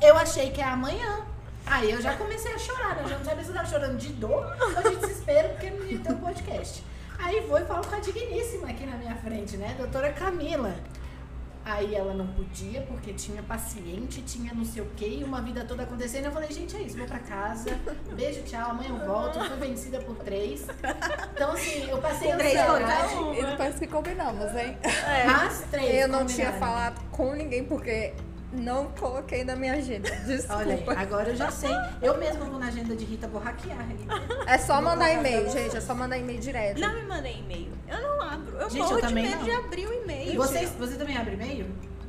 [0.02, 1.20] Eu achei que é amanhã.
[1.66, 3.02] Aí eu já comecei a chorar, né?
[3.04, 5.86] Eu já não sabia se eu tava chorando de dor ou de desespero, porque não
[5.86, 6.84] ia ter o podcast.
[7.18, 9.74] Aí vou e falo com a digníssima aqui na minha frente, né?
[9.76, 10.74] Doutora Camila.
[11.70, 15.64] Aí ela não podia, porque tinha paciente, tinha não sei o quê, e uma vida
[15.64, 16.24] toda acontecendo.
[16.24, 17.78] Eu falei, gente, é isso, vou pra casa.
[18.12, 19.38] Beijo, tchau, amanhã eu volto.
[19.38, 20.66] Eu fui vencida por três.
[21.32, 23.38] Então, assim, eu passei Três ansiedade.
[23.38, 24.76] E depois que combinamos, hein?
[25.26, 26.02] Mas três.
[26.02, 28.14] Eu não tinha falado com ninguém porque
[28.52, 30.10] não coloquei na minha agenda.
[30.26, 30.56] Desculpa.
[30.56, 31.70] Olha agora eu já sei.
[32.02, 34.14] Eu mesma vou na agenda de Rita, vou hackear Rita.
[34.46, 35.76] É só mandar e-mail, gente.
[35.76, 36.80] É só mandar e-mail direto.
[36.80, 37.72] Não me mandei e-mail.
[37.88, 38.56] Eu não abro.
[38.56, 39.44] Eu Gente, morro eu de também medo não.
[39.44, 40.36] de abrir o e-mail.
[40.36, 41.66] Você, você também abre e-mail?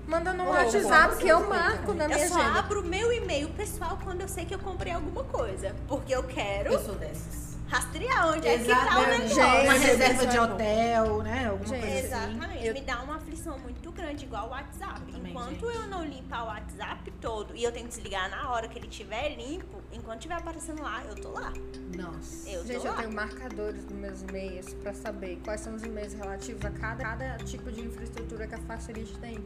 [0.08, 2.60] Manda no Ô, WhatsApp que eu marco na minha Eu só agenda.
[2.60, 5.73] abro o meu e-mail pessoal quando eu sei que eu comprei alguma coisa.
[5.88, 7.50] Porque eu quero Eu sou dessas.
[7.71, 9.36] Rastrear onde é que tá o Exatamente.
[9.36, 9.63] negócio.
[9.63, 11.47] Uma reserva de é hotel, né?
[11.47, 12.05] Alguma Gente, coisa assim.
[12.07, 12.67] Exatamente.
[12.67, 14.99] Eu- Me dá uma aflição muito grande, igual o WhatsApp.
[15.12, 15.75] Também, enquanto gente.
[15.75, 18.88] eu não limpar o WhatsApp todo e eu tenho que desligar na hora que ele
[18.88, 21.53] estiver limpo, enquanto estiver aparecendo lá, eu tô lá.
[21.97, 22.49] Nossa.
[22.49, 22.97] Eu tô Gente, eu lá.
[22.99, 27.38] tenho marcadores nos meus e-mails pra saber quais são os e-mails relativos a cada, cada
[27.38, 29.39] tipo de infraestrutura que a Facilite tem.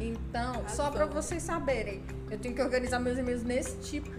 [0.00, 4.10] Então, só pra vocês saberem, eu tenho que organizar meus e-mails nesse tipo.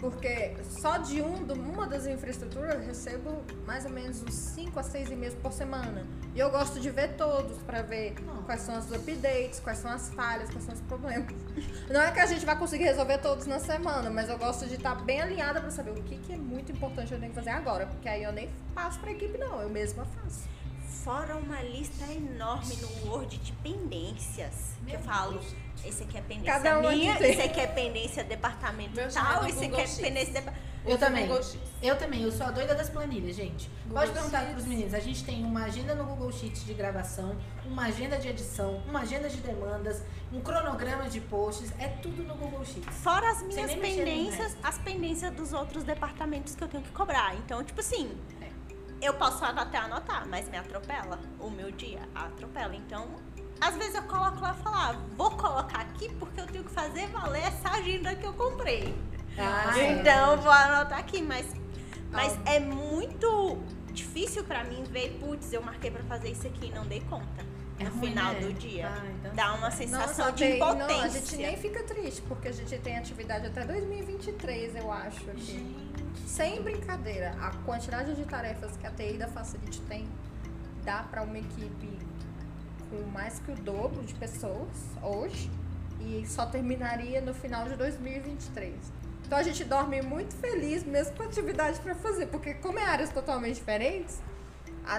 [0.00, 4.80] Porque só de um, de uma das infraestruturas eu recebo mais ou menos uns 5
[4.80, 6.06] a 6 e-mails por semana.
[6.34, 8.14] E eu gosto de ver todos pra ver
[8.46, 11.28] quais são os updates, quais são as falhas, quais são os problemas.
[11.90, 14.76] Não é que a gente vai conseguir resolver todos na semana, mas eu gosto de
[14.76, 17.50] estar bem alinhada pra saber o que, que é muito importante eu tenho que fazer
[17.50, 17.86] agora.
[17.86, 20.48] Porque aí eu nem passo pra equipe, não, eu mesma faço.
[20.90, 24.74] Fora uma lista enorme no Word de pendências.
[24.86, 25.40] que eu falo,
[25.84, 27.30] esse aqui é pendência Cada um aqui minha, tem.
[27.30, 30.70] esse aqui é pendência departamento Meu tal, esse aqui é pendência departamento.
[30.84, 31.28] Eu usa também.
[31.82, 33.68] Eu também, eu sou a doida das planilhas, gente.
[33.84, 34.54] Google Pode perguntar Sheets.
[34.54, 34.94] pros meninos.
[34.94, 39.00] A gente tem uma agenda no Google Sheets de gravação, uma agenda de edição, uma
[39.00, 41.72] agenda de demandas, um cronograma de posts.
[41.78, 42.96] É tudo no Google Sheets.
[42.96, 47.34] Fora as minhas pendências, as pendências dos outros departamentos que eu tenho que cobrar.
[47.36, 48.10] Então, tipo assim,
[49.00, 51.18] eu posso até anotar, mas me atropela.
[51.38, 52.74] O meu dia atropela.
[52.74, 53.06] Então,
[53.60, 56.70] às vezes eu coloco lá e falo, ah, vou colocar aqui porque eu tenho que
[56.70, 58.94] fazer valer essa agenda que eu comprei.
[59.38, 61.46] Ah, então, eu vou anotar aqui, mas,
[62.10, 62.54] mas Ah.
[62.54, 63.58] é muito
[63.92, 67.48] difícil pra mim ver, putz, eu marquei pra fazer isso aqui e não dei conta.
[67.78, 68.40] É no ruim, final né?
[68.40, 68.88] do dia.
[68.88, 70.86] Ah, então Dá uma Nossa, sensação de tem- impotência.
[70.96, 75.30] Não, a gente nem fica triste, porque a gente tem atividade até 2023, eu acho.
[75.30, 75.40] Aqui.
[75.40, 75.99] Gente.
[76.26, 80.08] Sem brincadeira, a quantidade de tarefas que a TI da Facility tem
[80.84, 81.98] dá para uma equipe
[82.88, 84.68] com mais que o dobro de pessoas
[85.02, 85.50] hoje
[86.00, 88.74] e só terminaria no final de 2023.
[89.26, 93.10] Então a gente dorme muito feliz mesmo com atividade para fazer, porque como é áreas
[93.10, 94.18] totalmente diferentes,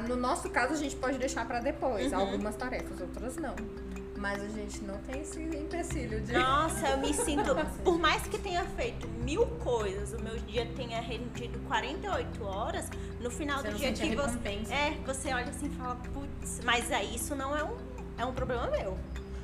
[0.07, 2.19] no nosso caso a gente pode deixar para depois Uhum.
[2.19, 3.55] algumas tarefas, outras não.
[4.21, 7.55] Mas a gente não tem esse empecilho de Nossa, eu me sinto.
[7.83, 12.87] Por mais que tenha feito mil coisas, o meu dia tenha rendido 48 horas,
[13.19, 14.71] no final Você do dia que você.
[14.71, 17.75] É, você olha assim e fala, putz, mas aí isso não é um,
[18.19, 18.95] é um problema meu.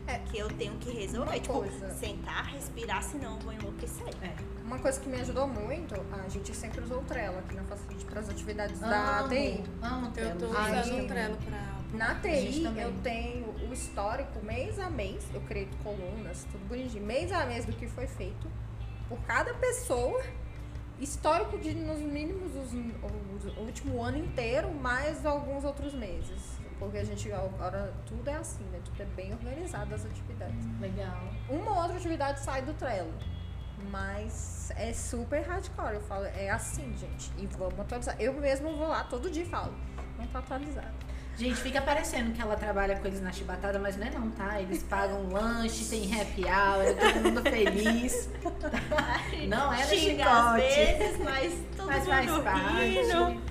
[0.05, 0.19] É.
[0.19, 1.31] Que eu tenho que resolver.
[1.31, 1.89] Uma tipo, coisa.
[1.95, 4.07] sentar, respirar, senão eu vou enlouquecer.
[4.21, 4.35] É.
[4.63, 8.05] Uma coisa que me ajudou muito, a gente sempre usou o Trello aqui na Facility
[8.05, 8.27] para as
[8.79, 9.63] da Amo, TI.
[9.81, 11.76] Amo Eu tô usando o Trello pra.
[11.93, 17.31] Na TI, eu tenho o histórico mês a mês, eu creio colunas, tudo bonitinho, mês
[17.31, 18.47] a mês do que foi feito
[19.07, 20.21] por cada pessoa,
[20.99, 26.57] histórico de nos mínimos os, o, último ano inteiro, mais alguns outros meses.
[26.77, 28.79] Porque a gente agora tudo é assim, né?
[28.85, 30.63] Tudo é bem organizado as atividades.
[30.79, 31.23] Legal.
[31.49, 33.13] Uma ou outra atividade sai do Trello.
[33.89, 35.95] Mas é super hardcore.
[35.95, 37.31] Eu falo, é assim, gente.
[37.37, 38.15] E vamos atualizar.
[38.19, 39.73] Eu mesmo vou lá todo dia e falo,
[40.19, 41.06] não tá atualizado.
[41.37, 44.59] Gente, fica parecendo que ela trabalha com eles na chibatada, mas não é não, tá?
[44.59, 48.27] Eles pagam lanche, tem happy hour, é todo mundo feliz.
[49.47, 50.75] Não é no Xinga às chicote.
[50.97, 52.97] vezes, mas todo Mas mundo faz parte.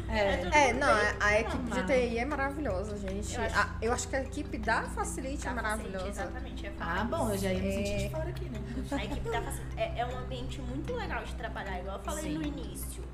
[0.09, 0.37] É.
[0.37, 1.07] tudo É, não, bem.
[1.21, 1.83] a, a equipe de.
[1.87, 3.35] TI é maravilhosa, gente.
[3.37, 5.99] Eu acho- acho, eu acho que a equipe da Facility Tá é maravilhosa.
[5.99, 6.67] facilite, Exatamente.
[6.67, 7.97] é Ah, bom, eu já ia me sentir É.
[7.99, 8.59] de fora aqui, né?
[8.91, 12.23] A equipe da Facil- é, é um ambiente muito legal de trabalhar, igual eu falei
[12.25, 12.35] Sim.
[12.39, 13.05] no início.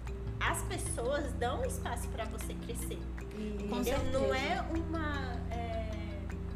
[0.41, 2.99] As pessoas dão espaço para você crescer.
[3.42, 4.12] E?
[4.12, 5.90] Não é uma é,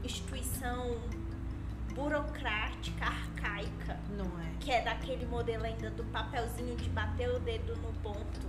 [0.04, 0.96] instituição
[1.94, 4.52] burocrática, arcaica, Não é.
[4.60, 8.46] que é daquele modelo ainda do papelzinho de bater o dedo no ponto.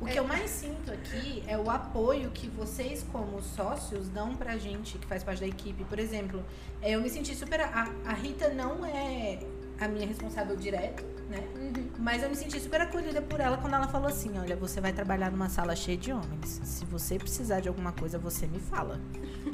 [0.00, 4.58] O que eu mais sinto aqui é o apoio que vocês, como sócios, dão pra
[4.58, 5.84] gente, que faz parte da equipe.
[5.84, 6.44] Por exemplo,
[6.80, 7.60] é, eu me senti super.
[7.60, 9.38] A, a Rita não é
[9.84, 11.44] a minha responsável direto, né?
[11.56, 11.90] Uhum.
[11.98, 14.92] Mas eu me senti super acolhida por ela quando ela falou assim: olha, você vai
[14.92, 16.60] trabalhar numa sala cheia de homens.
[16.64, 19.00] Se você precisar de alguma coisa, você me fala.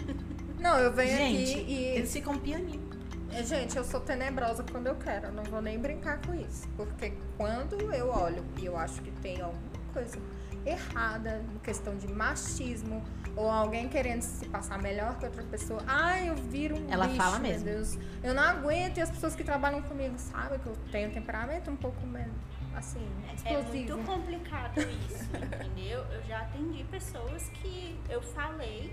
[0.58, 1.84] Não, eu venho gente, aqui e.
[1.96, 2.88] eles ficam pianinho.
[3.30, 5.26] É, Gente, eu sou tenebrosa quando eu quero.
[5.26, 6.66] Eu não vou nem brincar com isso.
[6.76, 9.60] Porque quando eu olho e eu acho que tem alguma
[9.92, 10.18] coisa
[10.64, 13.02] errada, questão de machismo,
[13.38, 17.16] ou alguém querendo se passar melhor que outra pessoa, ai, eu viro um Ela bicho,
[17.18, 17.64] fala meu mesmo.
[17.66, 17.98] Deus.
[18.22, 21.76] Eu não aguento e as pessoas que trabalham comigo sabem que eu tenho temperamento um
[21.76, 22.34] pouco menos,
[22.74, 23.96] assim, É explosivo.
[23.96, 26.00] muito complicado isso, entendeu?
[26.10, 28.92] Eu já atendi pessoas que eu falei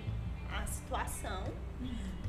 [0.52, 1.44] a situação,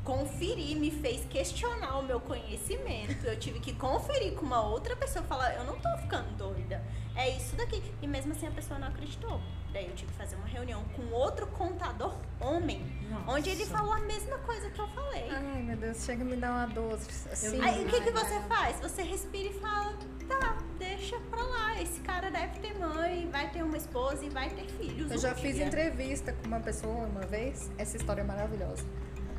[0.06, 3.26] conferi, me fez questionar o meu conhecimento.
[3.26, 6.80] Eu tive que conferir com uma outra pessoa e falar, eu não tô ficando doida.
[7.16, 7.82] É isso daqui.
[8.00, 9.40] E mesmo assim a pessoa não acreditou.
[9.72, 12.80] Daí eu tive que fazer uma reunião com outro contador homem,
[13.26, 13.76] onde ele Nossa.
[13.76, 15.28] falou a mesma coisa que eu falei.
[15.28, 16.94] Ai, meu Deus, chega a me dar uma dor.
[16.94, 18.80] Assim, Aí o que, que você faz?
[18.80, 19.92] Você respira e fala,
[20.28, 21.82] tá, deixa pra lá.
[21.82, 25.10] Esse cara deve ter mãe, vai ter uma esposa e vai ter filhos.
[25.10, 25.66] Eu um já fiz dia.
[25.66, 27.70] entrevista com uma pessoa uma vez.
[27.76, 28.84] Essa história é maravilhosa.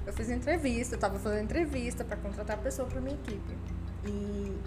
[0.07, 3.57] Eu fiz entrevista, eu tava fazendo entrevista pra contratar a pessoa pra minha equipe.
[4.05, 4.57] E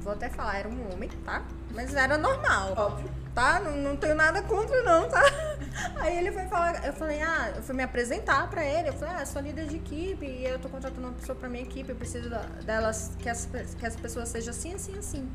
[0.00, 1.42] vou até falar, era um homem, tá?
[1.74, 3.10] Mas era normal, Óbvio.
[3.34, 3.58] tá?
[3.58, 5.20] Não, não tenho nada contra, não, tá?
[6.00, 8.90] Aí ele foi falar, eu falei, ah, eu fui me apresentar pra ele.
[8.90, 11.48] Eu falei, ah, eu sou líder de equipe e eu tô contratando uma pessoa pra
[11.48, 11.90] minha equipe.
[11.90, 12.30] Eu preciso
[12.64, 15.28] delas, que as, que as pessoas sejam assim, assim, assim.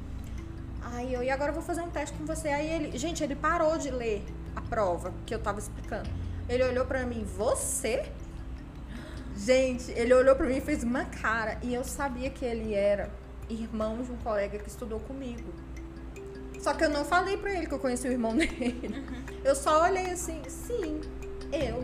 [0.94, 2.48] Aí eu, e agora eu vou fazer um teste com você.
[2.48, 4.24] Aí ele, gente, ele parou de ler
[4.56, 6.10] a prova que eu tava explicando.
[6.48, 8.10] Ele olhou pra mim, você?
[9.36, 11.58] Gente, ele olhou pra mim e fez uma cara.
[11.62, 13.10] E eu sabia que ele era
[13.50, 15.54] irmão de um colega que estudou comigo.
[16.60, 19.04] Só que eu não falei pra ele que eu conheci o irmão dele.
[19.44, 21.02] Eu só olhei assim, sim,
[21.52, 21.84] eu.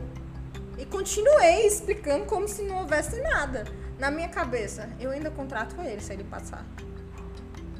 [0.78, 3.66] E continuei explicando como se não houvesse nada.
[3.98, 6.66] Na minha cabeça, eu ainda contrato ele se ele passar.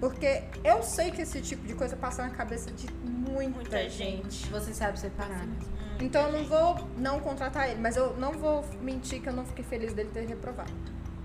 [0.02, 4.32] Porque eu sei que esse tipo de coisa passa na cabeça de muita, Muita gente.
[4.32, 4.50] gente.
[4.50, 5.46] Você sabe separar.
[5.46, 5.56] né?
[6.00, 9.46] Então eu não vou não contratar ele, mas eu não vou mentir que eu não
[9.46, 10.72] fiquei feliz dele ter reprovado.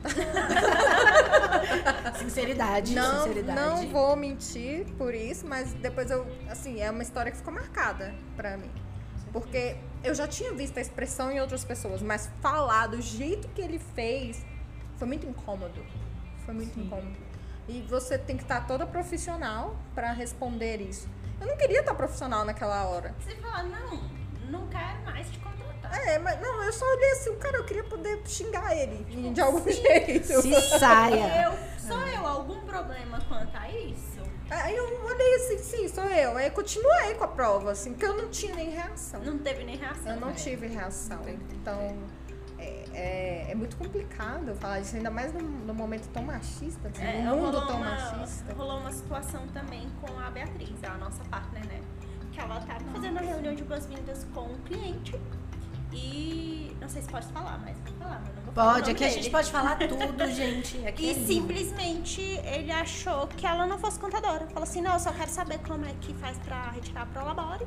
[2.18, 3.58] Sinceridade, Não, sinceridade.
[3.58, 8.14] não vou mentir por isso, mas depois eu, assim, é uma história que ficou marcada
[8.36, 8.70] pra mim.
[9.32, 13.60] Porque eu já tinha visto a expressão em outras pessoas, mas falar do jeito que
[13.62, 14.44] ele fez
[14.96, 15.84] foi muito incômodo.
[16.44, 16.82] Foi muito Sim.
[16.84, 17.16] incômodo.
[17.66, 21.08] E você tem que estar toda profissional pra responder isso.
[21.40, 23.14] Eu não queria estar profissional naquela hora.
[23.20, 24.02] Você fala, não,
[24.60, 26.08] não quero mais te contratar.
[26.08, 29.40] É, mas não, eu só olhei assim, cara, eu queria poder xingar ele e de
[29.40, 30.40] algum jeito.
[30.42, 31.44] Se saia.
[31.44, 31.52] Eu,
[31.86, 34.22] sou eu, algum problema quanto a isso?
[34.50, 36.36] Aí eu olhei assim, sim, sou eu.
[36.36, 39.20] Aí eu continuei com a prova, assim, porque eu não tinha nem reação.
[39.22, 40.12] Não teve nem reação.
[40.14, 40.32] Eu não É.
[40.32, 41.20] tive reação.
[41.28, 41.96] Então,
[42.58, 47.04] é, é, é muito complicado falar isso, ainda mais num, num momento tão machista, assim,
[47.04, 48.52] É, num mundo tão uma, machista.
[48.54, 51.80] Rolou uma situação também com a Beatriz, a nossa partner, né?
[52.34, 55.14] Que ela tava fazendo a reunião de boas-vindas com o cliente
[55.92, 56.76] e.
[56.80, 58.74] Não sei se pode falar, mas vou falar, mas não vou falar.
[58.74, 59.22] Pode, aqui a dele.
[59.22, 60.86] gente pode falar tudo, gente.
[60.86, 61.34] Aqui é E livre.
[61.34, 64.46] simplesmente ele achou que ela não fosse contadora.
[64.48, 67.66] Falou assim, não, eu só quero saber como é que faz pra retirar a Prolabore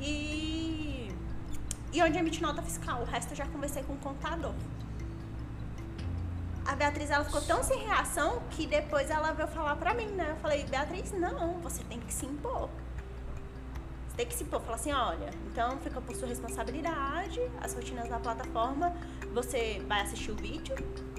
[0.00, 1.12] e,
[1.92, 3.02] e onde emite nota fiscal.
[3.02, 4.54] O resto eu já conversei com o contador.
[6.66, 10.26] A Beatriz, ela ficou tão sem reação que depois ela veio falar pra mim, né?
[10.30, 12.68] Eu falei, Beatriz, não, você tem que se impor.
[14.18, 14.60] Tem que se impor.
[14.60, 18.92] Falar assim, olha, então fica por sua responsabilidade, as rotinas da plataforma,
[19.32, 20.74] você vai assistir o vídeo,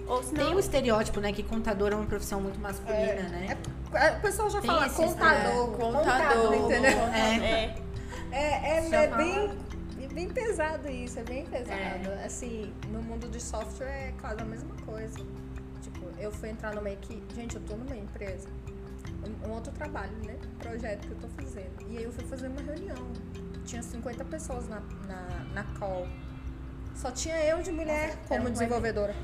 [0.06, 0.46] ou senão...
[0.46, 3.58] Tem um estereótipo, né, que contador é uma profissão muito masculina, né?
[3.94, 7.00] É, o pessoal já Tem fala contador, é, contador, contador, entendeu?
[7.14, 7.36] É.
[7.38, 7.90] É,
[8.32, 9.58] É, é, é bem,
[10.04, 12.12] é bem pesado isso, é bem pesado.
[12.26, 15.18] Assim, no mundo de software é quase a mesma coisa.
[15.82, 17.34] Tipo, eu fui entrar numa equipe.
[17.34, 18.50] Gente, eu tô numa empresa.
[19.46, 20.38] Um, outro trabalho, né?
[20.60, 21.82] Projeto que eu tô fazendo.
[21.90, 23.12] E aí eu fui fazer uma reunião.
[23.66, 26.08] Tinha 50 pessoas na, na, na call.
[26.96, 29.16] Só tinha eu de mulher Nossa, como desenvolvedora.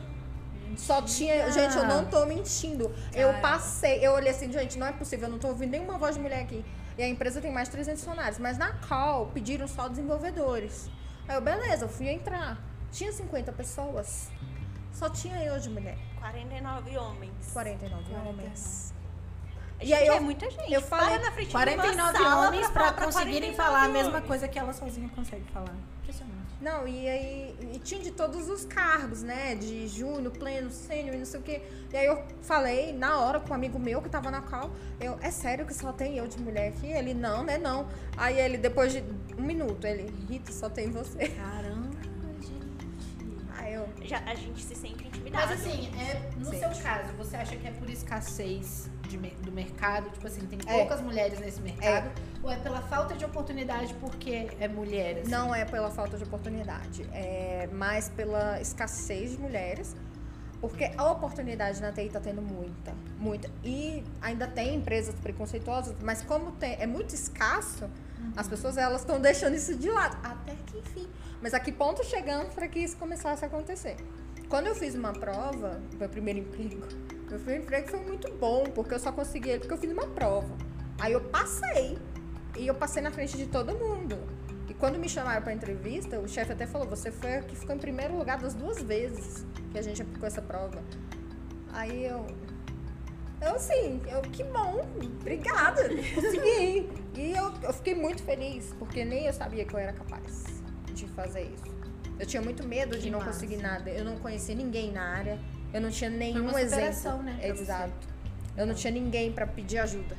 [0.77, 1.51] Só tinha.
[1.51, 2.93] Gente, eu não tô mentindo.
[3.13, 3.41] Eu Cara.
[3.41, 6.21] passei, eu olhei assim, gente, não é possível, eu não tô ouvindo nenhuma voz de
[6.21, 6.63] mulher aqui.
[6.97, 8.39] E a empresa tem mais de 300 funcionários.
[8.39, 10.89] Mas na call pediram só desenvolvedores.
[11.27, 12.57] Aí eu, beleza, eu fui entrar.
[12.91, 14.29] Tinha 50 pessoas.
[14.93, 15.97] Só tinha eu de mulher.
[16.19, 17.51] 49 homens.
[17.51, 18.29] 49 49.
[18.29, 18.94] homens.
[19.81, 20.73] E aí eu- é muita gente.
[20.73, 23.89] eu falei- Para na frente de 49 uma sala homens pra conseguirem 49 falar a
[23.89, 24.25] mesma homens.
[24.27, 25.75] coisa que ela sozinha consegue falar.
[26.01, 26.35] Impressionante.
[26.61, 29.53] Não, e aí e tinha de todos os cargos, né?
[29.55, 31.61] De júnior, pleno, sênior e não sei o quê.
[31.93, 35.17] E aí eu falei na hora com um amigo meu que tava na call, eu,
[35.21, 36.87] é sério que só tem eu de mulher aqui?
[36.87, 37.85] Ele, não, né, não.
[38.17, 39.03] Aí ele, depois de
[39.37, 41.27] um minuto, ele, Rita, só tem você.
[41.27, 41.89] Caramba,
[43.65, 45.47] Aí eu, Já, a gente se sente intimidado.
[45.47, 46.59] Mas assim, é, no Sim.
[46.59, 50.07] seu caso, você acha que é por escassez de do mercado?
[50.11, 50.77] Tipo assim, tem É.
[50.77, 52.11] poucas mulheres nesse mercado?
[52.43, 55.19] Ou é pela falta de oportunidade porque é mulher?
[55.21, 55.31] assim?
[55.31, 59.95] não é pela falta de oportunidade, é mais pela escassez de mulheres.
[60.61, 63.49] Porque a oportunidade na TI tá tendo muita, muita.
[63.63, 67.87] E ainda tem empresas preconceituosas, mas como tem, é muito escasso,
[68.35, 70.17] as pessoas elas estão deixando isso de lado.
[70.23, 71.07] Até enfim.
[71.41, 73.97] Mas a que ponto chegamos para que isso começasse a acontecer?
[74.49, 76.87] Quando eu fiz uma prova, meu primeiro emprego,
[77.29, 80.07] meu primeiro emprego foi muito bom, porque eu só consegui ele porque eu fiz uma
[80.07, 80.55] prova.
[80.99, 81.97] Aí eu passei.
[82.57, 84.17] E eu passei na frente de todo mundo.
[84.69, 87.75] E quando me chamaram para entrevista, o chefe até falou: você foi a que ficou
[87.75, 90.81] em primeiro lugar das duas vezes que a gente aplicou essa prova.
[91.73, 92.25] Aí eu.
[93.41, 94.87] Eu assim, eu, que bom,
[95.19, 96.89] obrigada, consegui.
[97.15, 100.44] E eu, eu fiquei muito feliz, porque nem eu sabia que eu era capaz
[100.95, 101.63] de fazer isso.
[102.17, 103.31] Eu tinha muito medo de Que não massa.
[103.31, 103.89] conseguir nada.
[103.89, 105.39] Eu não conhecia ninguém na área.
[105.73, 107.21] Eu não tinha nenhum uma exemplo.
[107.23, 107.61] né, pra você.
[107.61, 108.07] Exato.
[108.55, 110.15] Eu não tinha ninguém para pedir ajuda.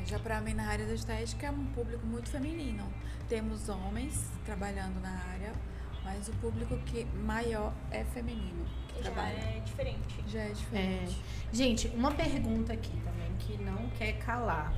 [0.00, 2.84] É, Já pra mim, na área da estética, é um público muito feminino.
[3.28, 5.52] Temos homens trabalhando na área,
[6.04, 8.64] mas o público que maior é feminino.
[8.88, 9.34] Que Já trabalha.
[9.34, 10.24] é diferente.
[10.28, 11.20] Já é diferente.
[11.52, 14.72] Gente, uma pergunta aqui também que não quer calar.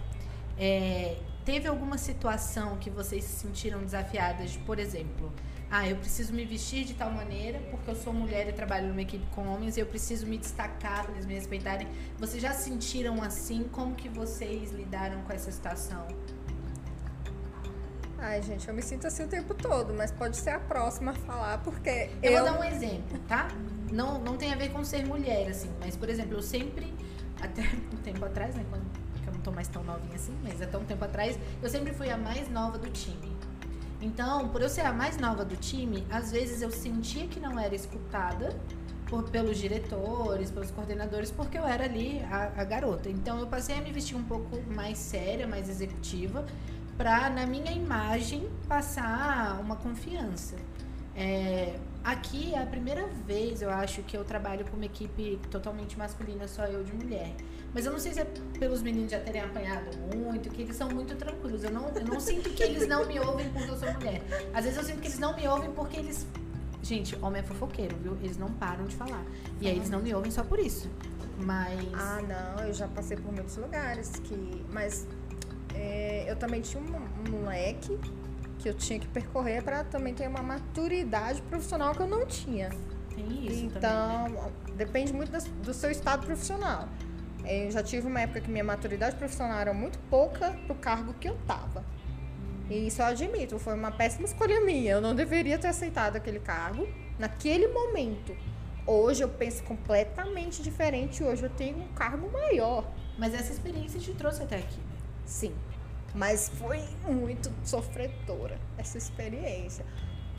[0.57, 1.18] É,
[1.49, 5.33] teve alguma situação que vocês se sentiram desafiadas de, por exemplo,
[5.71, 9.01] ah, eu preciso me vestir de tal maneira porque eu sou mulher e trabalho numa
[9.01, 11.89] equipe com homens e eu preciso me destacar para eles me respeitarem.
[12.19, 13.63] Vocês já se sentiram assim?
[13.73, 16.07] Como que vocês lidaram com essa situação?
[18.19, 21.15] Ai, gente, eu me sinto assim o tempo todo, mas pode ser a próxima a
[21.15, 22.45] falar, porque Eu, eu.
[22.45, 23.49] vou dar um exemplo, tá?
[23.91, 26.93] Não, não tem a ver com ser mulher, assim, mas, por exemplo, eu sempre,
[27.41, 28.88] até um tempo atrás, né, quando
[29.29, 31.93] que eu não tô mais tão novinha assim, mas até um tempo atrás, eu sempre
[31.93, 33.37] fui a mais nova do time.
[34.01, 37.59] Então, por eu ser a mais nova do time, às vezes eu sentia que não
[37.59, 38.57] era escutada
[39.07, 43.09] por, pelos diretores, pelos coordenadores, porque eu era ali a, a garota.
[43.09, 46.47] Então, eu passei a me vestir um pouco mais séria, mais executiva,
[46.97, 50.57] pra, na minha imagem, passar uma confiança.
[51.16, 55.99] É, aqui é a primeira vez, eu acho, que eu trabalho com uma equipe totalmente
[55.99, 57.34] masculina, só eu de mulher.
[57.74, 58.26] Mas eu não sei se é
[58.59, 61.64] pelos meninos já terem apanhado muito, que eles são muito tranquilos.
[61.64, 64.22] Eu não, eu não sinto que eles não me ouvem porque eu sou mulher.
[64.55, 66.26] Às vezes eu sinto que eles não me ouvem porque eles.
[66.82, 68.16] Gente, homem é fofoqueiro, viu?
[68.22, 69.24] Eles não param de falar.
[69.61, 70.90] E aí eles não me ouvem só por isso.
[71.38, 71.78] Mas.
[71.92, 74.64] Ah, não, eu já passei por muitos lugares que.
[74.72, 75.07] Mas
[75.74, 77.99] é, eu também tinha um, um moleque
[78.59, 82.71] que eu tinha que percorrer para também ter uma maturidade profissional que eu não tinha.
[83.15, 84.43] Tem isso então, também.
[84.43, 84.53] Né?
[84.77, 86.89] depende muito do seu estado profissional.
[87.45, 91.29] Eu já tive uma época que minha maturidade profissional era muito pouca pro cargo que
[91.29, 91.85] eu tava.
[92.69, 94.93] E isso eu admito, foi uma péssima escolha minha.
[94.93, 96.87] Eu não deveria ter aceitado aquele cargo
[97.19, 98.37] naquele momento.
[98.87, 101.23] Hoje eu penso completamente diferente.
[101.23, 102.85] Hoje eu tenho um cargo maior.
[103.19, 104.77] Mas essa experiência te trouxe até aqui.
[104.77, 104.97] né?
[105.25, 105.55] Sim.
[106.19, 109.87] Mas foi muito sofredora essa experiência.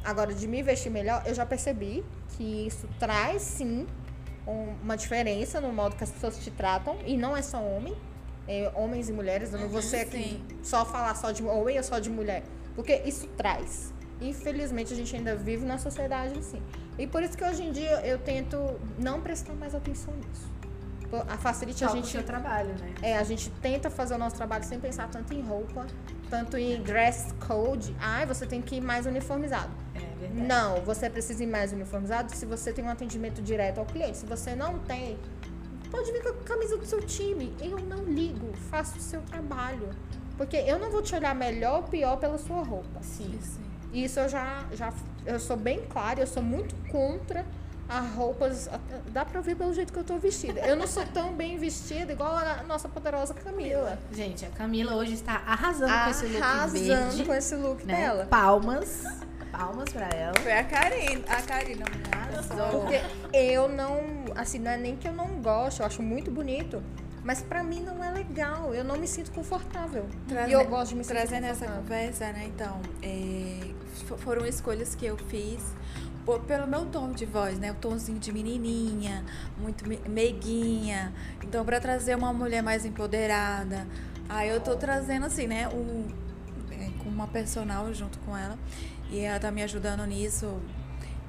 [0.04, 2.04] Agora, de me vestir melhor, eu já percebi
[2.36, 3.88] que isso traz sim
[4.46, 6.98] um- uma diferença no modo que as pessoas te tratam.
[7.06, 7.96] E não é só homem,
[8.46, 9.54] é homens e mulheres.
[9.54, 12.44] Eu não vou ser aqui só falar só de homem ou só de mulher.
[12.76, 13.94] Porque isso traz.
[14.20, 16.62] Infelizmente, a gente ainda vive na sociedade assim.
[16.98, 18.58] E por isso que hoje em dia eu tento
[18.98, 20.52] não prestar mais atenção nisso.
[21.28, 22.94] A Facilite a Só com o gente seu trabalho, né?
[23.02, 25.88] é, a gente tenta fazer o nosso trabalho sem pensar tanto em roupa,
[26.30, 27.96] tanto em dress code.
[28.00, 29.72] Ai, você tem que ir mais uniformizado.
[29.96, 30.48] É verdade.
[30.48, 34.18] Não, você precisa ir mais uniformizado se você tem um atendimento direto ao cliente.
[34.20, 35.18] Se você não tem,
[35.90, 37.56] pode vir com a camisa do seu time.
[37.60, 39.90] Eu não ligo, faça o seu trabalho.
[40.38, 43.02] Porque eu não vou te olhar melhor ou pior pela sua roupa.
[43.02, 43.38] Sim.
[43.42, 43.64] Sim.
[43.92, 44.94] Isso eu já, já
[45.26, 47.44] eu sou bem clara, eu sou muito contra
[47.90, 48.70] as roupas.
[49.08, 50.60] Dá pra ver pelo jeito que eu tô vestida.
[50.62, 53.98] Eu não sou tão bem vestida igual a nossa poderosa Camila.
[54.12, 57.26] Gente, a Camila hoje está arrasando com esse look Arrasando verde.
[57.26, 57.96] com esse look né?
[57.96, 58.26] dela.
[58.30, 59.04] Palmas.
[59.52, 60.34] Palmas pra ela.
[60.42, 61.24] Foi a Karina.
[61.28, 62.82] A Karina me arrasou.
[62.82, 63.02] Porque
[63.34, 64.00] eu não,
[64.36, 66.82] assim, não é nem que eu não gosto, eu acho muito bonito,
[67.24, 70.06] mas pra mim não é legal, eu não me sinto confortável.
[70.48, 72.46] e eu gosto de me sentir Trazendo essa conversa, né?
[72.46, 73.72] Então, é,
[74.08, 75.62] fo- foram escolhas que eu fiz
[76.30, 77.72] por- pelo meu tom de voz, né?
[77.72, 79.24] O tomzinho de menininha,
[79.58, 81.12] muito me- meiguinha.
[81.44, 83.88] Então, para trazer uma mulher mais empoderada.
[84.28, 85.68] Aí eu tô trazendo assim, né?
[85.70, 86.08] Um,
[86.72, 88.58] é, com uma personal junto com ela.
[89.10, 90.60] E ela tá me ajudando nisso.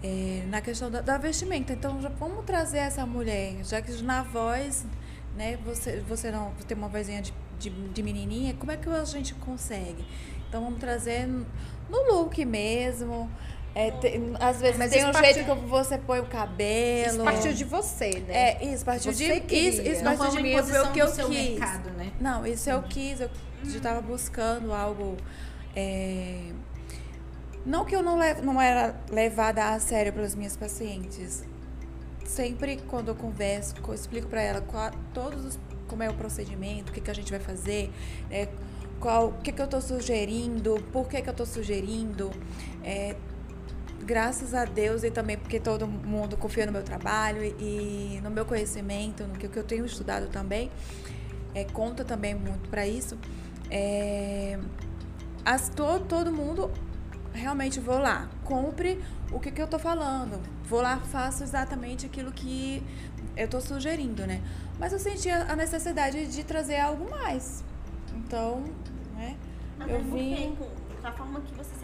[0.03, 1.73] é, na questão da, da vestimenta.
[1.75, 4.87] Então, já vamos trazer essa mulher, já que na voz,
[5.37, 9.05] né, você, você não tem uma vozinha de, de, de menininha, como é que a
[9.05, 10.03] gente consegue?
[10.49, 13.31] Então, vamos trazer no look mesmo.
[13.75, 17.09] É, tem- às vezes Mas tem um partiu- jeito que você põe o cabelo.
[17.15, 18.35] Isso partiu de você, né?
[18.61, 19.69] É, isso partiu Você de queria.
[19.71, 21.51] isso, isso Não partiu de mim, foi o que eu do seu quis.
[21.51, 22.13] mercado, né?
[22.21, 23.31] Não, isso eu quis, eu
[23.65, 25.17] já estava buscando algo.
[25.77, 26.51] é,
[27.65, 31.45] Não que eu não, levo, não era levada a sério pelas minhas pacientes.
[32.25, 36.91] Sempre quando eu converso, eu explico para ela qual, todos os, como é o procedimento,
[36.91, 37.93] o que, que a gente vai fazer,
[38.31, 38.49] é,
[38.99, 42.31] qual, o que, que eu estou sugerindo, por que, que eu estou sugerindo.
[42.83, 43.15] é,
[44.05, 48.45] graças a Deus e também porque todo mundo confia no meu trabalho e, no meu
[48.45, 50.71] conhecimento, no que, que eu tenho estudado também,
[51.55, 53.19] é, conta também muito para isso.
[53.71, 54.59] É,
[55.45, 56.71] as, to, todo mundo
[57.33, 59.01] realmente vou lá, compre
[59.33, 62.83] o que, que eu tô falando, vou lá, faço exatamente aquilo que
[63.37, 64.43] eu tô sugerindo, né?
[64.79, 67.65] Mas eu senti a, a necessidade de trazer algo mais.
[68.17, 68.65] Então,
[69.15, 69.37] né?
[69.79, 70.57] Até Eu porque vim.
[70.57, 71.75] com a forma que você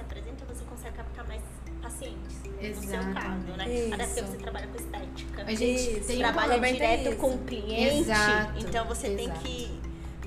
[2.61, 3.15] seu Exatamente.
[3.21, 3.69] caso, né?
[3.75, 3.95] Isso.
[3.95, 5.45] Até porque você trabalha com estética.
[5.45, 6.07] Mas, gente, Isso.
[6.07, 7.17] tem trabalha tem direto isso.
[7.17, 7.99] com o cliente.
[8.11, 9.41] Exato, Então você tem exato.
[9.41, 9.81] que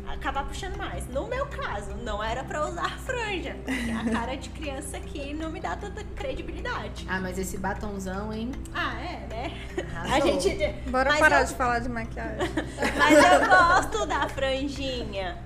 [0.07, 1.07] acabar puxando mais.
[1.07, 3.55] No meu caso, não era pra usar franja.
[3.63, 7.05] Porque a cara de criança aqui não me dá tanta credibilidade.
[7.09, 8.51] Ah, mas esse batonzão, hein?
[8.73, 9.57] Ah, é, né?
[9.95, 10.15] Arrasou.
[10.15, 10.89] A gente.
[10.89, 12.37] Bora mas parar eu- de falar de maquiagem.
[12.97, 15.37] Mas eu gosto da franjinha.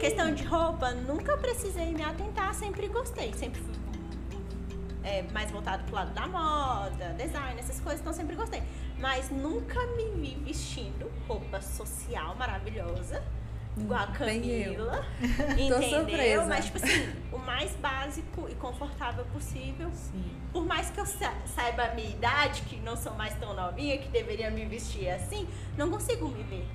[0.00, 3.32] Questão de roupa, nunca precisei me atentar, sempre gostei.
[3.34, 3.74] Sempre fui
[5.04, 8.62] é, mais voltado pro lado da moda, design, essas coisas, então sempre gostei.
[8.98, 13.22] Mas nunca me vi vestindo roupa social maravilhosa.
[13.76, 14.12] Igual a eu.
[14.12, 15.06] Camila.
[15.56, 16.46] Entendeu?
[16.48, 19.88] Mas, tipo assim, o mais básico e confortável possível.
[19.92, 20.24] Sim.
[20.52, 23.96] Por mais que eu sa- saiba a minha idade, que não sou mais tão novinha,
[23.98, 25.46] que deveria me vestir assim,
[25.76, 26.66] não consigo me ver.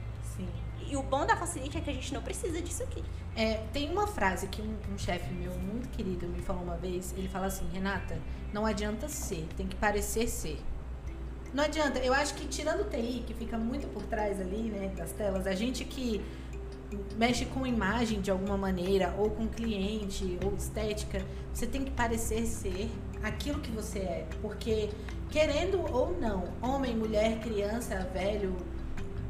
[0.94, 3.04] E o bom da Facilite é que a gente não precisa disso aqui.
[3.36, 7.16] É, tem uma frase que um, um chefe meu muito querido me falou uma vez.
[7.18, 8.16] Ele fala assim, Renata,
[8.54, 10.60] não adianta ser, tem que parecer ser.
[11.52, 11.98] Não adianta.
[11.98, 15.48] Eu acho que tirando o TI, que fica muito por trás ali, né, das telas,
[15.48, 16.24] a gente que
[17.18, 22.46] mexe com imagem de alguma maneira, ou com cliente, ou estética, você tem que parecer
[22.46, 22.92] ser
[23.24, 24.28] aquilo que você é.
[24.44, 24.92] Porque,
[25.32, 28.56] querendo ou não, homem, mulher, criança, velho,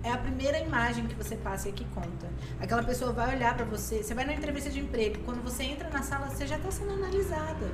[0.03, 2.27] é a primeira imagem que você passa e que conta.
[2.59, 5.89] Aquela pessoa vai olhar para você, você vai na entrevista de emprego, quando você entra
[5.89, 7.71] na sala, você já tá sendo analisada.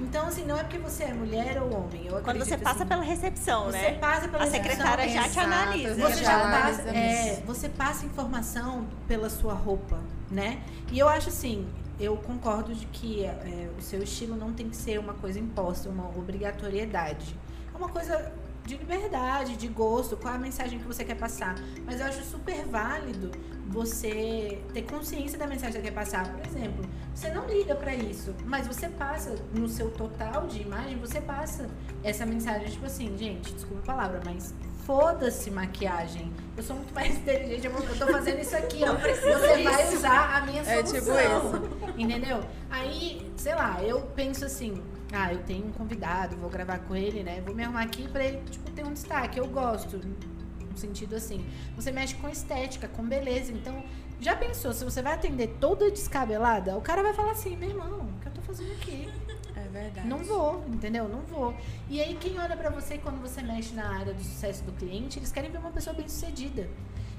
[0.00, 2.06] Então, assim, não é porque você é mulher ou homem.
[2.06, 3.98] Eu Quando você passa assim, pela recepção, você né?
[3.98, 5.94] passa pela A secretária já te analisa.
[5.94, 10.00] você Já já analisa passa, é, você passa informação pela sua roupa,
[10.30, 10.60] né?
[10.90, 11.68] E eu acho assim,
[12.00, 15.88] eu concordo de que é, o seu estilo não tem que ser uma coisa imposta,
[15.88, 17.36] uma obrigatoriedade.
[17.72, 18.32] É uma coisa
[18.64, 21.54] de liberdade, de gosto, qual é a mensagem que você quer passar.
[21.84, 23.30] Mas eu acho super válido
[23.66, 26.30] você ter consciência da mensagem que você quer passar.
[26.32, 26.84] Por exemplo,
[27.14, 31.68] você não liga pra isso, mas você passa no seu total de imagem, você passa
[32.04, 34.54] essa mensagem tipo assim, gente, desculpa a palavra, mas
[34.84, 36.32] foda-se maquiagem.
[36.56, 38.94] Eu sou muito mais inteligente, eu tô fazendo isso aqui, ó.
[38.94, 41.52] Você vai usar a minha É solução.
[41.62, 42.40] tipo Entendeu?
[42.70, 44.82] Aí, sei lá, eu penso assim,
[45.12, 47.40] ah, eu tenho um convidado, vou gravar com ele, né?
[47.44, 49.38] Vou me arrumar aqui pra ele, tipo, ter um destaque.
[49.38, 51.44] Eu gosto, no sentido assim.
[51.76, 53.52] Você mexe com estética, com beleza.
[53.52, 53.84] Então,
[54.20, 58.00] já pensou, se você vai atender toda descabelada, o cara vai falar assim, meu irmão,
[58.00, 59.08] o que eu tô fazendo aqui?
[59.54, 60.08] É verdade.
[60.08, 61.08] Não vou, entendeu?
[61.08, 61.54] Não vou.
[61.88, 65.18] E aí, quem olha pra você quando você mexe na área do sucesso do cliente,
[65.18, 66.68] eles querem ver uma pessoa bem sucedida.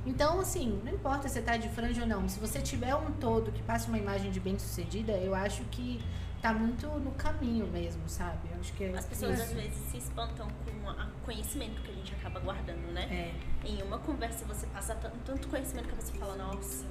[0.06, 2.28] Então, assim, não importa se tá de franja ou não.
[2.28, 6.02] Se você tiver um todo que passa uma imagem de bem sucedida, eu acho que
[6.44, 8.50] tá muito no caminho mesmo, sabe?
[8.54, 9.44] Eu acho que é As pessoas isso.
[9.44, 13.32] às vezes se espantam com o conhecimento que a gente acaba guardando, né?
[13.64, 13.68] É.
[13.68, 16.84] Em uma conversa você passa tan- tanto conhecimento que você fala, nossa.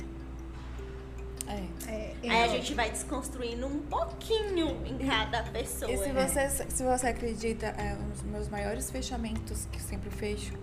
[1.47, 2.15] É.
[2.23, 5.91] É, Aí a gente vai desconstruindo um pouquinho em cada pessoa.
[5.93, 6.27] E se né?
[6.27, 10.55] você, se você acredita, é, um dos meus maiores fechamentos que eu sempre fecho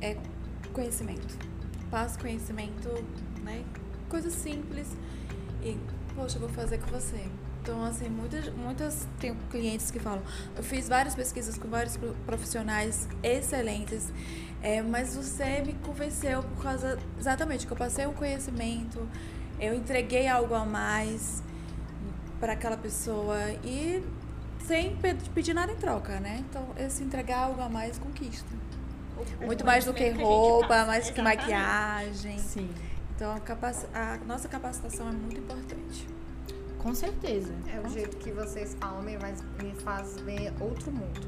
[0.00, 0.16] é
[0.72, 1.36] conhecimento.
[1.90, 2.88] Passo conhecimento,
[3.42, 3.64] né?
[4.08, 4.86] Coisa simples.
[5.64, 5.76] E,
[6.14, 7.28] poxa, eu vou fazer com você.
[7.66, 10.22] Então, assim, muitas, muitas tem clientes que falam,
[10.56, 14.12] eu fiz várias pesquisas com vários pro- profissionais excelentes,
[14.62, 19.08] é, mas você me convenceu por causa exatamente que eu passei um conhecimento,
[19.58, 21.42] eu entreguei algo a mais
[22.38, 24.00] para aquela pessoa e
[24.64, 26.44] sem pe- pedir nada em troca, né?
[26.48, 28.46] Então, esse entregar algo a mais conquista.
[29.42, 32.38] O- Muito mais do que roupa, mais do que maquiagem.
[32.38, 32.70] Sim,
[33.16, 36.06] Então, a, capaci- a nossa capacitação é muito importante.
[36.78, 37.52] Com certeza.
[37.72, 41.20] É o jeito que vocês falam me faz, me faz ver outro mundo.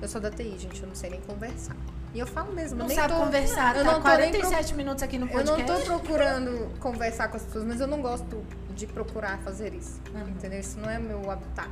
[0.00, 1.76] Eu sou da TI, gente, eu não sei nem conversar.
[2.14, 4.30] E eu falo mesmo, Não eu nem sabe tô, conversar, eu tá não tô nem
[4.30, 5.84] 47 minutos aqui no Eu não podcast.
[5.84, 8.42] tô procurando conversar com as pessoas, mas eu não gosto
[8.74, 10.00] de procurar fazer isso.
[10.14, 10.28] Uhum.
[10.28, 10.60] Entendeu?
[10.60, 11.70] Isso não é meu habitat.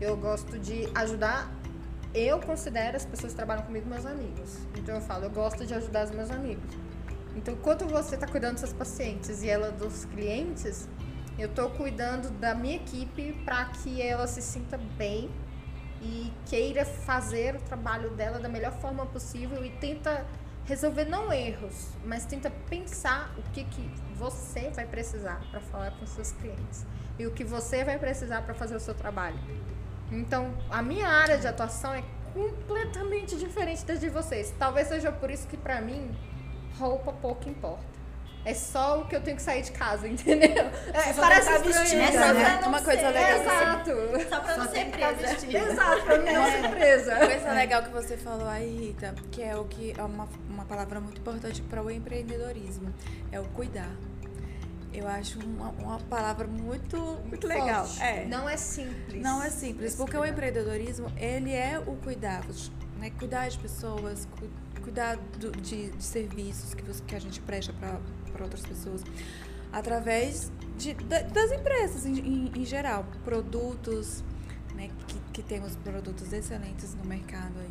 [0.00, 1.52] Eu gosto de ajudar.
[2.14, 4.58] Eu considero as pessoas que trabalham comigo meus amigos.
[4.78, 6.62] Então eu falo, eu gosto de ajudar os meus amigos.
[7.36, 10.88] Então, enquanto você está cuidando dos seus pacientes e ela dos clientes,
[11.38, 15.30] eu estou cuidando da minha equipe para que ela se sinta bem
[16.00, 20.24] e queira fazer o trabalho dela da melhor forma possível e tenta
[20.64, 26.06] resolver não erros, mas tenta pensar o que, que você vai precisar para falar com
[26.06, 26.86] seus clientes
[27.18, 29.38] e o que você vai precisar para fazer o seu trabalho.
[30.10, 34.54] Então, a minha área de atuação é completamente diferente da de vocês.
[34.58, 36.14] Talvez seja por isso que para mim
[36.78, 37.93] roupa pouco importa.
[38.44, 40.66] É só o que eu tenho que sair de casa, entendeu?
[40.92, 42.32] É, só parece tá estranho, vestida, né?
[42.34, 42.58] né?
[42.60, 43.40] não Uma coisa ser- legal.
[43.40, 43.90] Exato.
[44.28, 45.14] Só pra Só não ser presa.
[45.14, 45.58] vestida.
[45.58, 47.16] Exato, pra mim é uma surpresa.
[47.26, 51.00] Coisa legal que você falou aí, Rita, que é o que é uma, uma palavra
[51.00, 52.92] muito importante para o empreendedorismo,
[53.32, 53.90] é o cuidar.
[54.92, 57.84] Eu acho uma, uma palavra muito, muito legal.
[58.00, 58.26] É.
[58.26, 59.20] Não é simples.
[59.22, 62.42] Não é simples, porque o empreendedorismo, ele é o cuidar,
[63.00, 63.10] né?
[63.18, 64.48] Cuidar de pessoas, cu-
[64.82, 67.98] cuidar do- de, de serviços que, você- que a gente presta para
[68.42, 69.02] outras pessoas,
[69.72, 74.22] através de, da- das empresas em, em- em geral, produtos,
[74.74, 74.90] né?
[75.06, 77.70] Que, que temos produtos excelentes no mercado aí.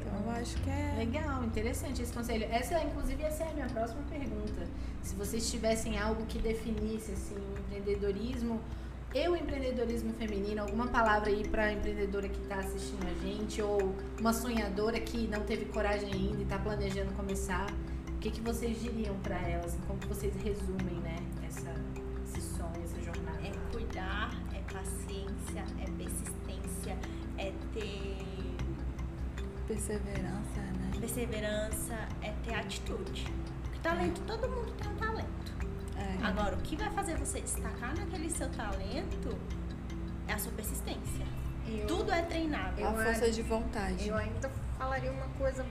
[0.00, 0.94] Então, eu acho que é...
[0.98, 2.44] Legal, interessante esse conselho.
[2.50, 4.66] Essa, inclusive, essa é a minha próxima pergunta.
[5.02, 8.60] Se vocês tivessem algo que definisse assim, o empreendedorismo
[9.14, 13.60] e o empreendedorismo feminino, alguma palavra aí para a empreendedora que está assistindo a gente
[13.60, 17.66] ou uma sonhadora que não teve coragem ainda e está planejando começar,
[18.22, 19.76] que, que vocês diriam para elas?
[19.86, 21.16] Como que vocês resumem, né,
[21.46, 21.74] essa,
[22.24, 23.38] esse sonho, essa jornada?
[23.46, 26.98] É cuidar, é paciência, é persistência,
[27.38, 28.18] é ter
[29.66, 30.90] Perseverança, né?
[31.00, 33.26] perseverança, é ter atitude.
[33.62, 35.52] Porque talento, todo mundo tem um talento.
[35.96, 36.24] É.
[36.26, 39.36] Agora, o que vai fazer você destacar naquele seu talento
[40.28, 41.26] é a sua persistência.
[41.66, 42.86] Eu- Tudo é treinável.
[42.88, 44.08] A força de vontade.
[44.08, 45.64] Eu ainda falaria uma coisa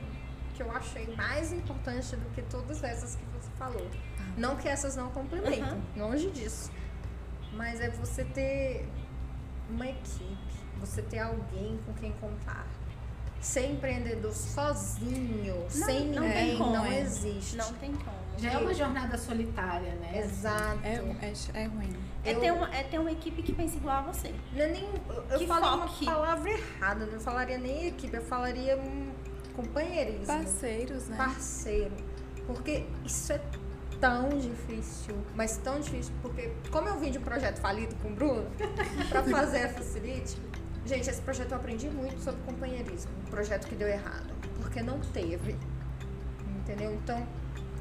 [0.62, 3.88] que eu achei mais importante do que todas essas que você falou.
[4.38, 6.72] Não que essas não complementam, longe disso.
[7.54, 8.88] Mas é você ter
[9.70, 10.38] uma equipe,
[10.80, 12.66] você ter alguém com quem contar.
[13.42, 17.00] Ser empreendedor sozinho, sem não tem ninguém, como, não é.
[17.00, 17.58] existe.
[17.58, 18.22] Não tem como.
[18.38, 20.20] Já é uma jornada solitária, né?
[20.20, 20.80] Exato.
[20.84, 21.96] É, é, é ruim.
[22.24, 24.34] É Eu- ter, uma, é ter uma equipe que pensa igual a você.
[24.54, 26.06] Não é nem, eu- falei foque.
[26.06, 29.11] uma palavra errada, não falaria nem equipe, eu falaria um
[29.62, 30.26] companheirismo.
[30.28, 31.18] Parceiros, né?
[31.18, 31.92] parceiro.
[32.48, 33.42] Porque isso é
[34.00, 38.16] tão difícil, mas tão difícil, porque como eu vim de um projeto falido com o
[38.16, 38.46] Bruno,
[39.10, 40.38] pra fazer a Facilite,
[40.86, 45.00] gente, esse projeto eu aprendi muito sobre companheirismo, um projeto que deu errado, porque não
[45.00, 45.56] teve,
[46.60, 46.92] entendeu?
[46.94, 47.26] Então,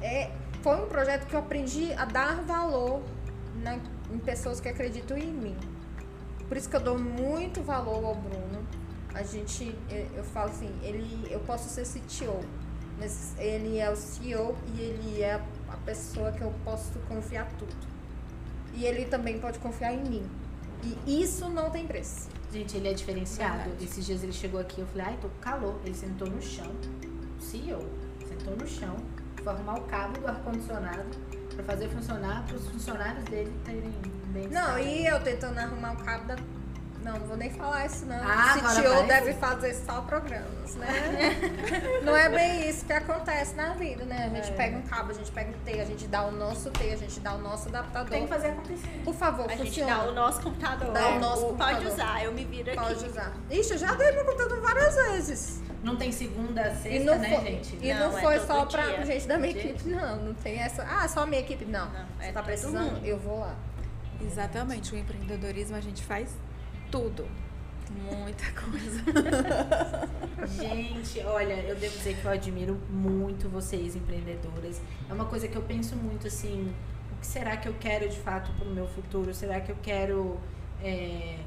[0.01, 0.29] é,
[0.61, 3.01] foi um projeto que eu aprendi a dar valor
[3.63, 3.79] na-
[4.13, 5.57] em pessoas que acreditam em mim.
[6.47, 8.61] Por isso que eu dou muito valor ao Bruno.
[9.13, 12.39] A gente, eu, eu falo assim, ele, eu posso ser CTO,
[12.97, 17.75] mas ele é o CEO e ele é a pessoa que eu posso confiar tudo.
[18.73, 20.29] E ele também pode confiar em mim.
[21.05, 22.29] E isso não tem preço.
[22.51, 23.57] Gente, ele é diferenciado.
[23.57, 23.85] Verdade.
[23.85, 25.79] Esses dias ele chegou aqui, eu falei, ai, tô com calor.
[25.85, 26.71] Ele sentou no chão,
[27.37, 27.85] o CEO,
[28.27, 28.95] sentou no chão,
[29.41, 31.09] foi arrumar o cabo do ar-condicionado
[31.55, 33.91] pra fazer funcionar, para os funcionários dele terem
[34.27, 36.35] bem Não, e eu tentando arrumar o cabo da.
[37.03, 38.15] Não, não vou nem falar isso, não.
[38.23, 40.87] Ah, o CTO deve fazer só programas, né?
[42.03, 44.29] não é bem isso que acontece na vida, né?
[44.31, 44.55] A gente É.
[44.55, 46.95] pega um cabo, a gente pega um T, a gente dá o nosso T, a
[46.97, 48.09] gente dá o nosso adaptador.
[48.09, 49.01] Tem que fazer acontecer.
[49.03, 49.95] Por favor, A gente funciona.
[49.95, 50.91] dá o nosso computador.
[50.93, 51.91] Dá o nosso Pode computador.
[51.93, 52.79] usar, eu me viro aqui.
[52.79, 53.33] Pode usar.
[53.49, 55.61] Ixi, eu já dei meu computador várias vezes.
[55.83, 57.79] Não tem segunda, sexta, E não, né, foi, gente?
[57.81, 59.05] e Não, não é foi todo só pra dia.
[59.05, 60.15] gente da minha equipe, não.
[60.17, 60.83] Não tem essa.
[60.83, 61.65] Ah, só a minha equipe.
[61.65, 61.85] Não.
[61.87, 62.91] Não, Você é tá precisando?
[62.93, 63.03] mundo.
[63.03, 63.55] Eu vou lá.
[64.21, 64.93] Exatamente.
[64.93, 66.29] O empreendedorismo a gente faz
[66.91, 67.25] tudo.
[67.89, 69.03] Muita coisa.
[70.47, 74.81] Gente, olha, eu devo dizer que eu admiro muito vocês, empreendedoras.
[75.09, 76.73] É uma coisa que eu penso muito assim:
[77.11, 79.33] o que será que eu quero de fato para o meu futuro?
[79.33, 80.39] Será que eu quero
[80.81, 81.39] é,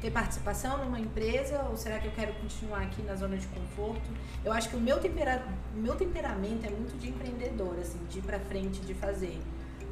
[0.00, 4.10] ter participação numa empresa ou será que eu quero continuar aqui na zona de conforto?
[4.44, 5.44] Eu acho que o meu, tempera
[5.74, 9.38] meu temperamento é muito de empreendedora, assim, de ir pra frente, de fazer.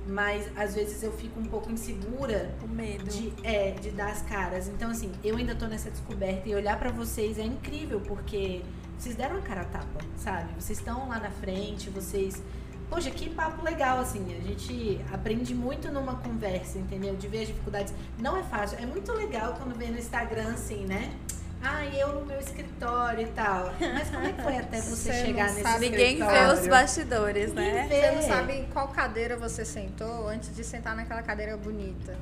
[0.08, 3.04] Mas às vezes eu fico um pouco insegura O medo.
[3.04, 4.66] de, é, de dar as caras.
[4.66, 8.62] Então, assim, eu ainda tô nessa descoberta e olhar pra vocês é incrível, porque
[8.98, 10.48] vocês deram a cara a tapa, sabe?
[10.58, 12.42] Vocês estão lá na frente, vocês.
[12.88, 14.24] Poxa, que papo legal, assim.
[14.34, 17.14] A gente aprende muito numa conversa, entendeu?
[17.14, 17.92] De ver as dificuldades.
[18.18, 18.78] Não é fácil.
[18.80, 21.14] É muito legal quando vê no Instagram, assim, né?
[21.62, 23.72] Ah, eu no meu escritório e tal.
[23.80, 26.52] Mas como é que foi até você, Você chegar não nesse sabe- Ninguém vê escritório?
[26.60, 27.86] os bastidores, Ninguém né?
[27.88, 28.00] vê.
[28.00, 32.16] Você não sabe em qual cadeira você sentou antes de sentar naquela cadeira bonita.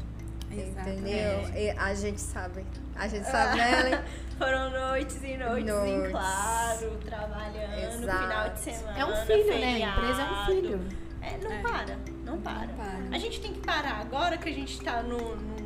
[0.51, 1.01] Exatamente.
[1.01, 1.51] Entendeu?
[1.55, 2.65] E a gente sabe.
[2.95, 3.99] A gente sabe, né, Ellen?
[4.39, 6.11] Foram noites e noites em Noites.
[6.13, 8.23] claro, trabalhando, Exato.
[8.23, 8.99] final de semana.
[8.99, 9.85] É um filho, né?
[9.85, 10.47] A empresa é um feriado.
[10.47, 10.81] filho.
[11.21, 11.59] É, não É.
[11.63, 12.69] para, não para.
[12.69, 12.99] para.
[13.13, 15.66] A gente tem que parar agora que a gente tá no, no-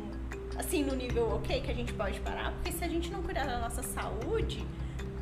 [0.61, 3.45] assim, no nível ok, que a gente pode parar, porque se a gente não cuidar
[3.45, 4.65] da nossa saúde,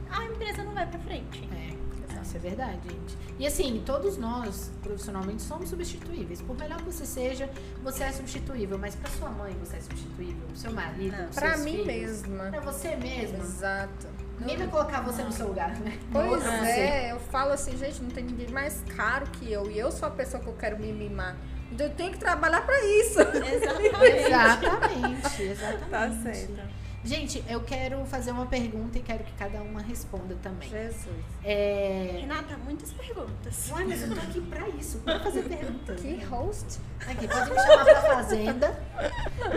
[0.10, 1.48] a empresa não vai pra frente.
[1.54, 3.18] É, isso é verdade, gente.
[3.40, 6.42] E assim, todos nós, profissionalmente, somos substituíveis.
[6.42, 7.50] Por melhor que você seja,
[7.84, 8.78] você é substituível.
[8.78, 10.46] Mas pra sua mãe, você é substituível.
[10.48, 11.30] Pro seu marido, Não.
[11.30, 11.88] Pra seus mim filhos.
[12.24, 12.44] mesma.
[12.52, 13.38] Pra você mesma.
[13.40, 14.08] Exato.
[14.40, 15.98] Ninguém vai colocar você no seu lugar, né?
[16.12, 16.50] Pois você.
[16.50, 19.70] é, eu falo assim, gente, não tem ninguém mais caro que eu.
[19.72, 21.36] E eu sou a pessoa que eu quero me mimar.
[21.72, 23.20] Então eu tenho que trabalhar pra isso.
[23.20, 24.06] Exatamente.
[24.30, 25.90] Exatamente, exatamente.
[25.90, 26.80] Tá certo.
[27.04, 30.68] Gente, eu quero fazer uma pergunta e quero que cada uma responda também.
[30.70, 31.08] Jesus.
[31.44, 32.18] É...
[32.20, 33.70] Renata, muitas perguntas.
[33.72, 36.02] Uai, mas eu tô aqui pra isso, pra fazer perguntas.
[36.02, 36.80] Que host.
[37.08, 38.84] Aqui, pode me chamar pra fazenda.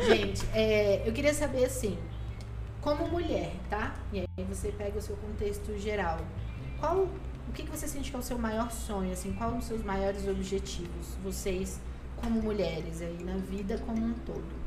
[0.06, 1.98] Gente, é, eu queria saber assim,
[2.80, 3.92] como mulher, tá?
[4.12, 6.20] E aí você pega o seu contexto geral.
[6.78, 7.08] Qual,
[7.48, 9.32] o que, que você sente que é o seu maior sonho, assim?
[9.32, 11.16] Quais os seus maiores objetivos?
[11.24, 11.80] Vocês,
[12.22, 14.62] como mulheres aí, na vida como um todo.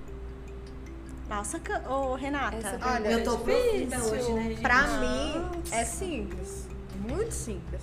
[1.29, 2.57] Nossa, ô Renata.
[2.57, 3.87] Essa Olha, eu tô difícil.
[3.87, 4.55] profunda hoje, né?
[4.61, 6.67] Pra mim, é simples.
[6.99, 7.81] Muito simples.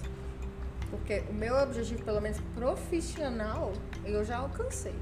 [0.91, 3.73] Porque o meu objetivo, pelo menos profissional,
[4.05, 4.95] eu já alcancei.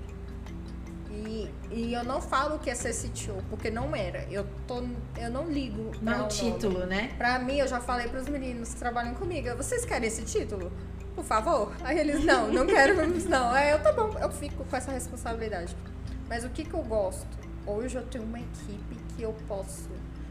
[1.10, 4.24] E, e eu não falo que é ser CTO, porque não era.
[4.30, 4.82] Eu, tô,
[5.16, 6.28] eu não ligo Não o o nome.
[6.30, 7.12] título, né?
[7.18, 10.70] Pra mim, eu já falei pros meninos que trabalham comigo, vocês querem esse título?
[11.14, 11.72] Por favor?
[11.82, 12.94] Aí eles, não, não quero,
[13.28, 13.50] não.
[13.50, 15.76] Aí eu, tá bom, eu fico com essa responsabilidade.
[16.28, 17.26] Mas o que que eu gosto?
[17.66, 19.88] Hoje eu tenho uma equipe que eu posso,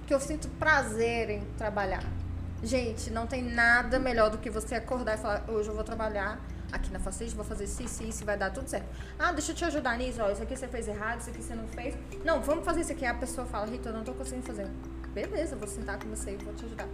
[0.07, 2.03] que eu sinto prazer em trabalhar.
[2.63, 6.39] Gente, não tem nada melhor do que você acordar e falar, hoje eu vou trabalhar
[6.71, 8.87] aqui na Facete, vou fazer isso, isso, isso, vai dar tudo certo.
[9.17, 11.55] Ah, deixa eu te ajudar nisso, ó, isso aqui você fez errado, isso aqui você
[11.55, 11.95] não fez.
[12.23, 13.05] Não, vamos fazer isso aqui.
[13.05, 14.67] A pessoa fala, Rita, eu não tô conseguindo fazer.
[15.13, 16.87] Beleza, vou sentar com você e vou te ajudar.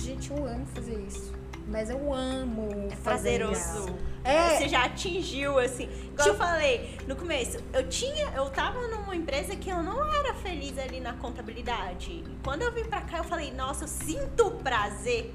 [0.00, 1.32] Gente, eu amo fazer isso.
[1.66, 3.54] Mas eu amo É fazer prazeroso.
[3.60, 3.96] isso.
[4.24, 4.56] É.
[4.58, 5.88] Você já atingiu, assim.
[6.12, 8.28] Igual eu falei no começo, eu tinha.
[8.34, 12.10] Eu tava numa empresa que eu não era feliz ali na contabilidade.
[12.10, 15.32] E quando eu vim pra cá, eu falei, nossa, eu sinto prazer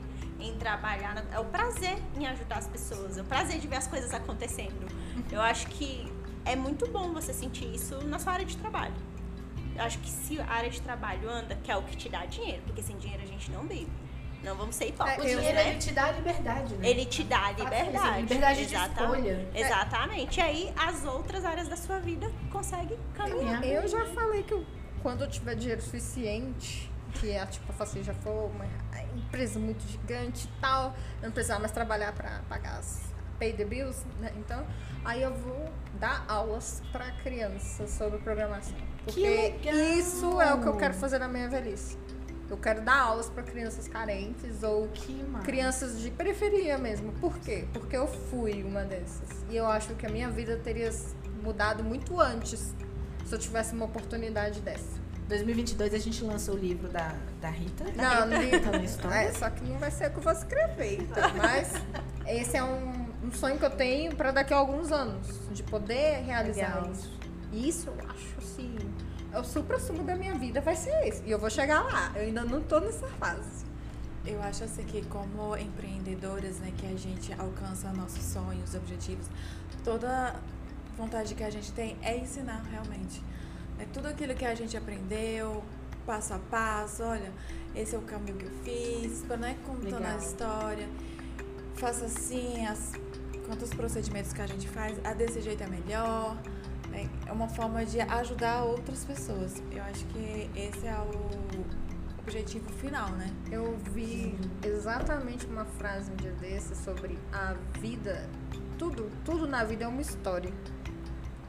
[0.49, 1.25] em trabalhar.
[1.31, 3.17] é o prazer em ajudar as pessoas.
[3.17, 4.87] É o prazer de ver as coisas acontecendo.
[5.31, 6.11] Eu acho que
[6.45, 8.93] é muito bom você sentir isso na sua área de trabalho.
[9.75, 12.25] Eu acho que se a área de trabalho anda, que é o que te dá
[12.25, 13.87] dinheiro, porque sem dinheiro a gente não vive.
[14.43, 15.69] Não vamos ser O hipócritas, eu- dinheiro, né?
[15.71, 16.87] ele te dá liberdade, né?
[16.89, 17.97] Ele te dá Fato, liberdade.
[17.97, 19.49] assim, liberdade de Exata- escolha.
[19.55, 20.37] Exatamente.
[20.39, 23.63] E aí as outras áreas da sua vida conseguem caminhar.
[23.65, 24.63] Eu já falei que eu-
[25.01, 28.65] quando eu tiver dinheiro suficiente, que a tipo, a Facil já for uma
[29.15, 33.01] empresa muito gigante e tal, eu não precisar mais trabalhar para pagar as
[33.39, 34.31] pay the bills, né?
[34.37, 34.65] Então,
[35.03, 38.77] aí eu vou dar aulas para crianças sobre programação.
[39.03, 39.55] Porque
[39.97, 41.97] isso é o que eu quero fazer na minha velhice.
[42.49, 44.87] Eu quero dar aulas para crianças carentes ou
[45.43, 47.11] crianças de periferia mesmo.
[47.13, 47.67] Por quê?
[47.73, 49.29] Porque eu fui uma dessas.
[49.49, 50.91] E eu acho que a minha vida teria
[51.43, 52.73] mudado muito antes
[53.25, 55.04] se eu tivesse uma oportunidade dessa.
[55.27, 57.83] 2022 a gente lançou o livro da, da Rita.
[57.95, 59.15] Não, não Contando a história.
[59.15, 61.01] é, só que não vai ser o que eu vou escrever.
[61.01, 61.73] Então, mas
[62.27, 66.23] esse é um, um sonho que eu tenho para daqui a alguns anos, de poder
[66.23, 66.91] realizar Legal.
[66.91, 67.19] isso.
[67.51, 68.75] E isso eu acho assim,
[69.33, 71.23] é o supra-sumo da minha vida vai ser esse.
[71.25, 72.11] E eu vou chegar lá.
[72.15, 73.65] Eu ainda não tô nessa fase.
[74.25, 79.27] Eu acho assim que como empreendedoras, né, que a gente alcança nossos sonhos, objetivos,
[79.83, 80.35] toda
[80.97, 83.21] vontade que a gente tem é ensinar realmente.
[83.79, 85.63] É tudo aquilo que a gente aprendeu,
[86.05, 87.31] passo a passo, olha,
[87.75, 90.13] esse é o caminho que eu fiz, para não é contando Legal.
[90.13, 90.87] a história,
[91.75, 92.93] faça assim, as,
[93.45, 96.35] quantos procedimentos que a gente faz, a desse jeito é melhor.
[96.89, 97.09] né?
[97.25, 99.61] É uma forma de ajudar outras pessoas.
[99.71, 103.31] Eu acho que esse é o objetivo final, né?
[103.51, 108.27] Eu vi exatamente uma frase um dia desse sobre a vida.
[108.79, 110.51] Tudo, tudo na vida é uma história.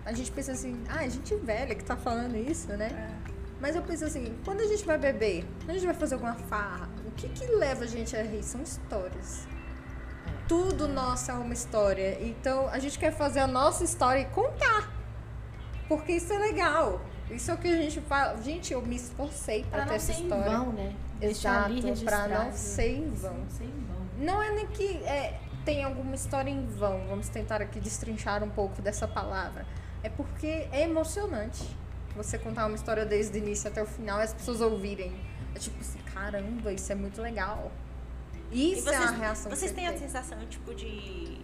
[0.07, 3.13] A gente pensa assim, ah, a gente velha que tá falando isso, né?
[3.61, 6.35] Mas eu penso assim, quando a gente vai beber, quando a gente vai fazer alguma
[6.35, 8.43] farra, o que que leva a gente a rir?
[8.45, 9.49] São histórias.
[10.47, 12.19] Tudo nosso é uma história.
[12.21, 14.93] Então a gente quer fazer a nossa história e contar.
[15.89, 17.01] Porque isso é legal.
[17.29, 18.41] Isso é o que a gente fala.
[18.41, 20.51] Gente, eu me esforcei pra, Pra ter não essa ser em história.
[20.51, 20.95] vão, né?
[21.21, 23.35] Exato, pra não ser em vão.
[23.35, 24.07] Não ser em vão.
[24.19, 27.07] Não é nem que é, tem alguma história em vão.
[27.09, 29.67] Vamos tentar aqui destrinchar um pouco dessa palavra.
[30.07, 31.67] É porque é emocionante
[32.15, 35.13] você contar uma história desde o início até o final e as pessoas ouvirem.
[35.53, 37.73] É tipo assim, caramba, isso é muito legal.
[38.53, 41.41] Isso vocês, é uma reação vocês têm você a sensação, tipo, de.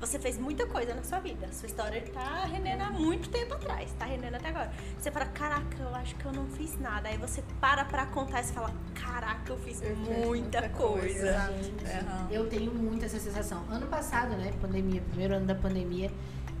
[0.00, 1.46] Você fez muita coisa na sua vida.
[1.52, 3.92] Sua história tá rendendo há muito tempo atrás.
[3.96, 4.72] Tá rendendo até agora.
[4.98, 7.08] Você fala, caraca, eu acho que eu não fiz nada.
[7.08, 10.98] Aí você para pra contar e você fala, caraca, eu fiz Eu muita muita coisa.
[11.00, 11.52] coisa.
[11.62, 13.64] Gente, eu tenho muito essa sensação.
[13.70, 16.10] Ano passado, né, pandemia, primeiro ano da pandemia,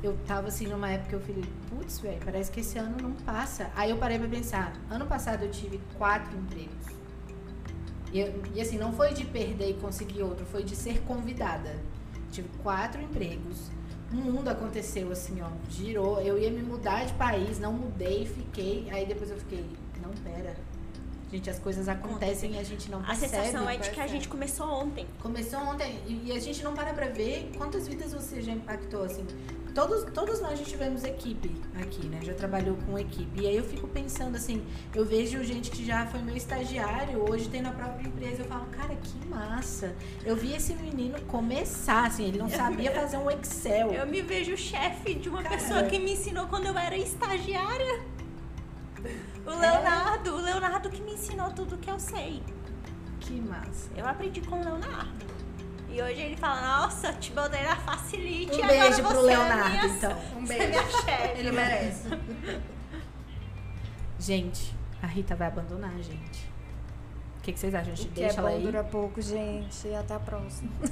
[0.02, 3.12] eu tava assim numa época que eu falei, putz, velho, parece que esse ano não
[3.12, 3.70] passa.
[3.74, 6.86] Aí eu parei pra pensar, ano passado eu tive quatro empregos.
[8.12, 11.74] E, eu- e assim, não foi de perder e conseguir outro, foi de ser convidada.
[12.30, 13.70] Tive quatro empregos.
[14.12, 16.20] O mundo aconteceu assim, ó, girou.
[16.20, 18.88] Eu ia me mudar de país, não mudei, fiquei.
[18.90, 19.64] Aí depois eu fiquei,
[20.02, 20.54] não, pera.
[21.32, 23.32] Gente, as coisas acontecem e a gente não A percebe.
[23.46, 25.04] sensação é de que a gente começou ontem.
[25.20, 29.02] Começou ontem e e a gente não para pra ver quantas vidas você já impactou,
[29.02, 29.26] assim.
[29.74, 31.50] Todos, todos nós já tivemos equipe
[31.82, 32.20] aqui, né?
[32.22, 33.40] Já trabalhou com equipe.
[33.42, 34.64] E aí eu fico pensando assim,
[34.94, 38.66] eu vejo gente que já foi meu estagiário, hoje tem na própria empresa, eu falo,
[38.66, 39.92] cara, que massa.
[40.24, 43.92] Eu vi esse menino começar, assim, ele não sabia fazer um Excel.
[43.92, 45.56] Eu me vejo chefe de uma Cara.
[45.56, 48.00] pessoa que me ensinou quando eu era estagiária.
[49.44, 49.56] O É?
[49.56, 52.42] Leonardo, o Leonardo que me ensinou tudo que eu sei.
[53.18, 53.90] Que massa.
[53.96, 55.33] Eu aprendi com o Leonardo.
[55.94, 58.50] E hoje ele fala, nossa, te botei na facilite.
[58.52, 60.10] Um agora beijo pro você é Leonardo, minha- então.
[60.36, 60.90] Um Você é beijo.
[61.02, 61.38] chefe.
[61.38, 62.08] Ele merece.
[64.18, 66.52] Gente, a Rita vai abandonar a gente.
[67.38, 67.92] O que, que vocês acham?
[67.92, 68.62] A gente O que é deixa ela bom aí?
[68.62, 69.86] dura pouco, gente.
[69.86, 70.70] E até a próxima.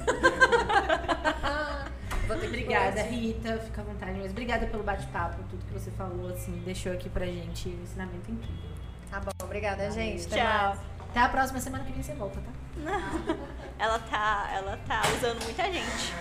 [2.27, 3.57] Vou ter que Obrigada, Rita.
[3.59, 4.13] Fica à vontade.
[4.19, 8.31] Mas obrigada pelo bate-papo, tudo que você falou, assim, deixou aqui pra gente um ensinamento
[8.31, 8.69] incrível.
[9.11, 10.25] Tá bom, obrigada, gente.
[10.27, 10.45] Até Tchau.
[10.69, 10.79] mais.
[11.09, 12.51] Até a próxima semana que vem você volta, tá?
[13.79, 16.13] Ela tá, ela tá usando muita gente.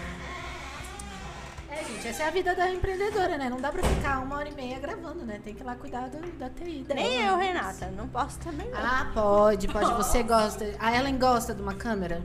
[1.71, 3.49] É, gente, essa é a vida da empreendedora, né?
[3.49, 5.41] Não dá pra ficar uma hora e meia gravando, né?
[5.45, 6.85] Tem que ir lá cuidar do, da TI.
[6.87, 7.01] dela.
[7.01, 7.87] Nem eu, Renata.
[7.97, 8.79] Não posso também, não.
[8.79, 9.93] Ah, pode, pode.
[9.95, 10.65] Você gosta.
[10.81, 12.21] A Ellen gosta de uma câmera?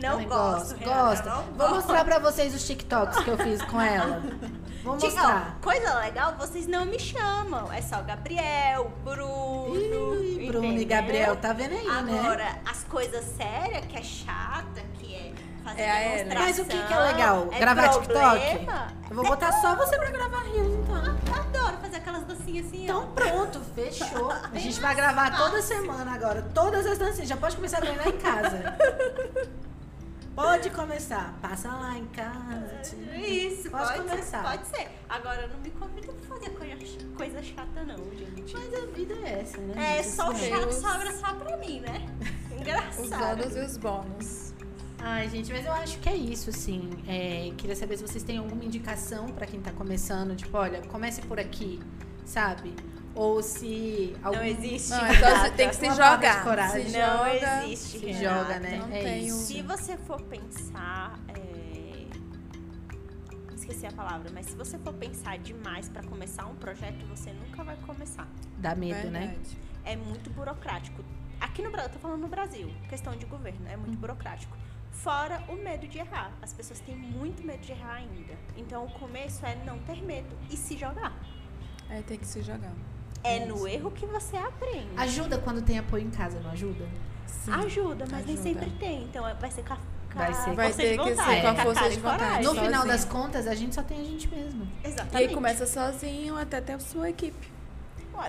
[0.00, 0.76] não Ellen gosto, gosta.
[0.76, 1.30] Renata, gosta.
[1.30, 1.74] não Vou gosto.
[1.74, 4.22] mostrar pra vocês os TikToks que eu fiz com ela.
[4.82, 5.56] Vou Tipo, mostrar.
[5.58, 7.72] ó, coisa legal, vocês não me chamam.
[7.72, 9.76] É só Gabriel, Bruno.
[10.24, 10.88] Ih, Bruno e entendeu?
[10.88, 12.18] Gabriel, tá vendo aí, né?
[12.20, 16.44] Agora, as coisas sérias, que é chata, que é fazer É demonstração.
[16.46, 17.46] Mas o que que é legal?
[17.46, 18.38] Gravar problema.
[18.38, 18.66] TikTok?
[19.10, 20.96] Eu vou botar só você pra gravar Reels, então.
[21.26, 23.06] Eu adoro fazer aquelas dancinhas assim, Então ó.
[23.14, 24.30] pronto, fechou.
[24.52, 27.28] A gente vai gravar toda semana agora, todas as dancinhas.
[27.28, 28.76] Já pode começar a treinar em casa.
[30.34, 31.38] Pode começar.
[31.42, 32.76] Passa lá em casa.
[32.82, 33.16] tia.
[33.18, 34.42] Isso, Pode pode, começar.
[34.42, 34.88] Ser, pode ser.
[35.08, 36.76] Agora não me convida pra fazer coisa,
[37.16, 38.54] coisa chata, não, gente.
[38.54, 39.74] Mas a vida é essa, né?
[39.98, 40.14] É, gente?
[40.14, 40.74] só o chato Deus.
[40.76, 42.06] sobra só pra mim, né?
[42.50, 43.40] Os Engraçado.
[43.42, 44.52] ônus e os bônus.
[45.00, 46.88] Ai, gente, mas eu acho que é isso, assim.
[47.08, 51.20] É, queria saber se vocês têm alguma indicação pra quem tá começando, tipo, olha, comece
[51.22, 51.80] por aqui,
[52.24, 52.72] sabe?
[53.14, 54.38] Ou se algum...
[54.38, 54.90] Não existe.
[54.90, 56.42] Não, então você tem que se Uma jogar.
[56.42, 56.86] coragem.
[56.88, 57.64] Se Não joga.
[57.66, 58.38] existe, Se Renata.
[58.44, 58.76] joga, né?
[58.78, 59.36] Não é isso.
[59.46, 61.18] Se você for pensar.
[61.28, 61.52] é,
[63.54, 67.62] Esqueci a palavra, mas se você for pensar demais pra começar um projeto, você nunca
[67.62, 68.26] vai começar.
[68.58, 69.26] Dá medo, né?
[69.28, 69.58] Verdade.
[69.84, 71.04] É muito burocrático.
[71.40, 74.56] Aqui no Brasil, eu tô falando no Brasil, questão de governo, é muito burocrático.
[74.90, 76.32] Fora o medo de errar.
[76.42, 78.34] As pessoas têm muito medo de errar ainda.
[78.56, 81.12] Então o começo é não ter medo e se jogar.
[81.88, 82.72] É, tem que se jogar.
[83.24, 84.88] É no erro que você aprende.
[84.96, 86.84] Ajuda quando tem apoio em casa, não ajuda?
[87.26, 87.52] Sim.
[87.52, 88.42] Ajuda, mas nem ajuda.
[88.42, 89.04] sempre tem.
[89.04, 89.78] Então é- vai ser com a,
[90.14, 92.38] Vai ser- Vai força ter de que vontade, ser com a força de e vontade.
[92.38, 92.64] No sozinho.
[92.66, 94.68] final das contas, a gente só tem a gente mesmo.
[94.84, 95.16] E Exatamente.
[95.16, 97.50] aí começa sozinho até ter a sua equipe.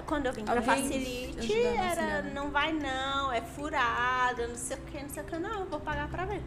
[0.05, 4.79] Quando eu vim pra Alguém Facilite, era não vai não, é furada, não sei o
[4.79, 5.37] que, não sei o que.
[5.37, 6.41] Não, eu vou pagar pra ver.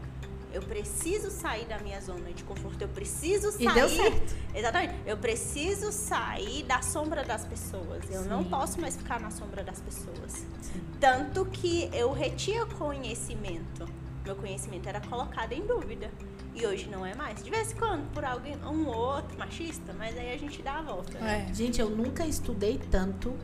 [0.57, 2.81] Eu preciso sair da minha zona de conforto.
[2.81, 3.67] Eu preciso sair.
[3.69, 4.35] E deu certo.
[4.55, 4.95] Exatamente.
[5.05, 8.03] Eu preciso sair da sombra das pessoas.
[8.11, 8.49] Eu não Sim.
[8.49, 10.47] posso mais ficar na sombra das pessoas.
[10.63, 10.81] Sim.
[10.99, 13.87] Tanto que eu retinha conhecimento.
[14.25, 16.11] Meu conhecimento era colocado em dúvida.
[16.55, 17.43] E hoje não é mais.
[17.43, 20.79] De vez em quando, por alguém, um ou outro machista, mas aí a gente dá
[20.79, 21.19] a volta.
[21.19, 21.49] né?
[21.51, 21.55] É.
[21.55, 23.37] Gente, eu nunca estudei tanto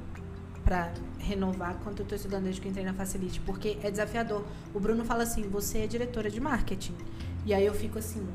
[0.65, 4.45] pra renovar quanto eu tô estudando desde que entrei na Facilite, porque é desafiador.
[4.75, 6.95] O Bruno fala assim: você é diretora de marketing.
[7.45, 8.27] E aí eu fico assim: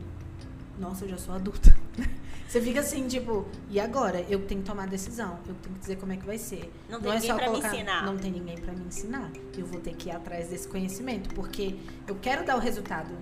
[0.79, 1.75] nossa, eu já sou adulta.
[2.47, 4.21] Você fica assim, tipo, e agora?
[4.29, 6.71] Eu tenho que tomar a decisão, eu tenho que dizer como é que vai ser.
[6.89, 8.05] Não tem é ninguém pra me ensinar.
[8.05, 9.31] Não tem ninguém pra me ensinar.
[9.57, 11.75] Eu vou ter que ir atrás desse conhecimento, porque
[12.07, 13.13] eu quero dar o resultado.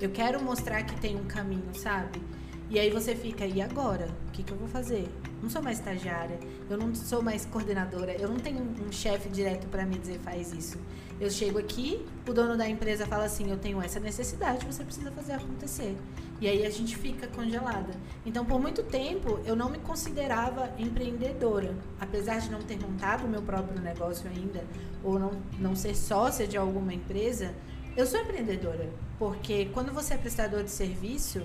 [0.00, 2.22] Eu quero mostrar que tem um caminho, sabe?
[2.70, 4.08] E aí você fica, e agora?
[4.28, 5.06] O que, que eu vou fazer?
[5.42, 6.40] Não sou mais estagiária,
[6.70, 10.52] eu não sou mais coordenadora, eu não tenho um, chefe direto pra me dizer faz
[10.52, 10.78] isso.
[11.20, 15.10] Eu chego aqui, o dono da empresa fala assim, eu tenho essa necessidade, você precisa
[15.12, 15.94] fazer acontecer.
[16.40, 17.92] E aí a gente fica congelada.
[18.26, 21.76] Então, por muito tempo, eu não me considerava empreendedora.
[22.00, 24.64] Apesar de não ter montado o meu próprio negócio ainda,
[25.02, 27.54] ou não, não ser sócia de alguma empresa,
[27.96, 28.90] eu sou empreendedora.
[29.18, 31.42] Porque quando você é prestador de serviço,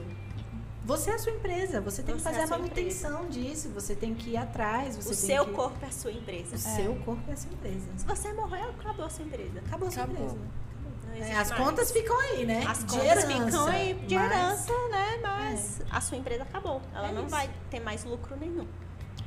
[0.85, 1.81] você é a sua empresa.
[1.81, 3.69] Você tem que Você é fazer a a manutenção disso.
[3.69, 4.95] Você tem que ir atrás.
[4.95, 5.51] Você O tem seu que...
[5.53, 6.55] corpo é a sua empresa.
[6.55, 7.87] O seu corpo é a sua empresa.
[7.97, 9.59] Se você morrer, acabou a sua empresa.
[9.65, 10.25] Acabou a sua Acabou.
[10.25, 10.69] empresa.
[11.15, 11.61] É, as mais.
[11.63, 12.63] contas ficam aí, né?
[12.67, 15.19] As de contas herança, ficam aí de mas- herança, né?
[15.23, 16.81] Mas a sua empresa acabou.
[16.93, 17.31] Ela É não isso.
[17.31, 18.67] vai ter mais lucro nenhum.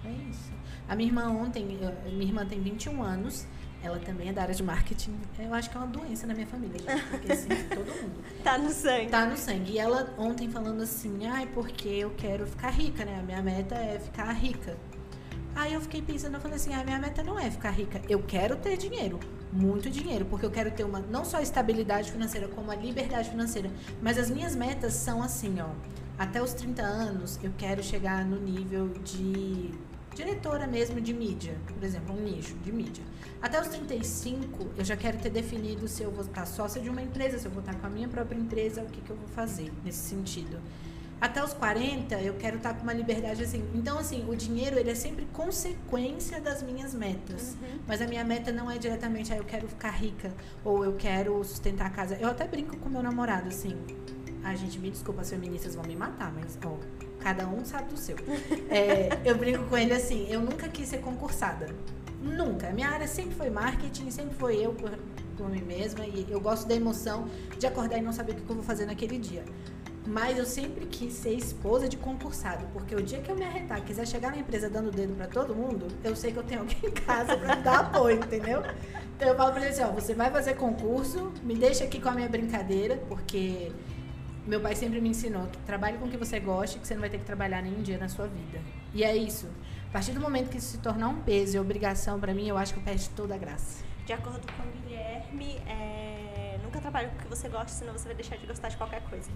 [0.05, 0.53] É isso.
[0.89, 3.47] A minha irmã ontem, eu- minha irmã tem 21 anos,
[3.83, 5.19] ela também é da área de marketing.
[5.39, 8.23] Eu acho que é uma doença na minha família, gente, porque assim, todo mundo.
[8.43, 9.07] Tá no sangue.
[9.09, 9.73] Tá no sangue.
[9.73, 13.19] E ela ontem falando assim, ai, porque eu quero ficar rica, né?
[13.19, 14.77] A minha meta é ficar rica.
[15.55, 18.01] Aí eu fiquei pensando, eu falei assim, a minha meta não é ficar rica.
[18.09, 19.21] Eu quero ter dinheiro,
[19.53, 23.71] muito dinheiro, porque eu quero ter uma não só estabilidade financeira, como a liberdade financeira.
[24.01, 25.69] Mas as minhas metas são assim, ó.
[26.19, 29.73] Até os 30 anos, eu quero chegar no nível de
[30.15, 33.05] diretora mesmo de mídia, por exemplo, um nicho de mídia.
[33.41, 37.03] Até os 35, eu já quero ter definido se eu vou estar sócia de uma
[37.03, 39.29] empresa, se eu vou estar com a minha própria empresa, o que, que eu vou
[39.29, 40.61] fazer nesse sentido.
[41.21, 43.65] Até os 40, eu quero estar com uma liberdade assim.
[43.75, 47.57] Então, assim, o dinheiro, ele é sempre consequência das minhas metas.
[47.87, 50.35] Mas a minha meta não é diretamente, ah, eu quero ficar rica,
[50.65, 52.17] ou eu quero sustentar a casa.
[52.17, 53.77] Eu até brinco com meu namorado, assim.
[54.43, 56.77] Ai, gente, me desculpa, as feministas vão me matar, mas, ó,
[57.23, 58.17] cada um sabe do seu.
[58.69, 61.67] É, eu brinco com ele assim, eu nunca quis ser concursada.
[62.21, 62.71] Nunca.
[62.71, 64.91] Minha área sempre foi marketing, sempre foi eu por,
[65.37, 66.07] por mim mesma.
[66.07, 68.87] E eu gosto da emoção de acordar e não saber o que eu vou fazer
[68.87, 69.45] naquele dia.
[70.05, 73.81] Mas eu sempre quis ser esposa de concursado, porque o dia que eu me arretar,
[73.85, 76.63] quiser chegar na empresa dando o dedo pra todo mundo, eu sei que eu tenho
[76.63, 78.63] alguém em casa pra me dar apoio, entendeu?
[79.17, 82.09] Então eu falo pra ele assim, ó, você vai fazer concurso, me deixa aqui com
[82.09, 83.71] a minha brincadeira, porque
[84.47, 87.01] meu pai sempre me ensinou que trabalhe com o que você goste, que você não
[87.01, 88.61] vai ter que trabalhar nenhum dia na sua vida.
[88.93, 89.47] E é isso.
[89.89, 92.57] A partir do momento que isso se tornar um peso e obrigação pra mim, eu
[92.57, 93.85] acho que eu perdi toda a graça.
[94.07, 98.07] De acordo com o Guilherme, é, nunca trabalhe com o que você gosta, senão você
[98.07, 99.31] vai deixar de gostar de qualquer coisa.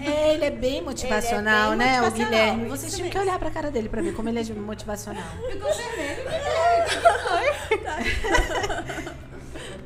[0.00, 2.62] É, ele é bem motivacional, Ele é bem né, o motivacional, Guilherme?
[2.62, 5.22] isso Vocês tinham que olhar pra cara dele pra ver como ele é motivacional.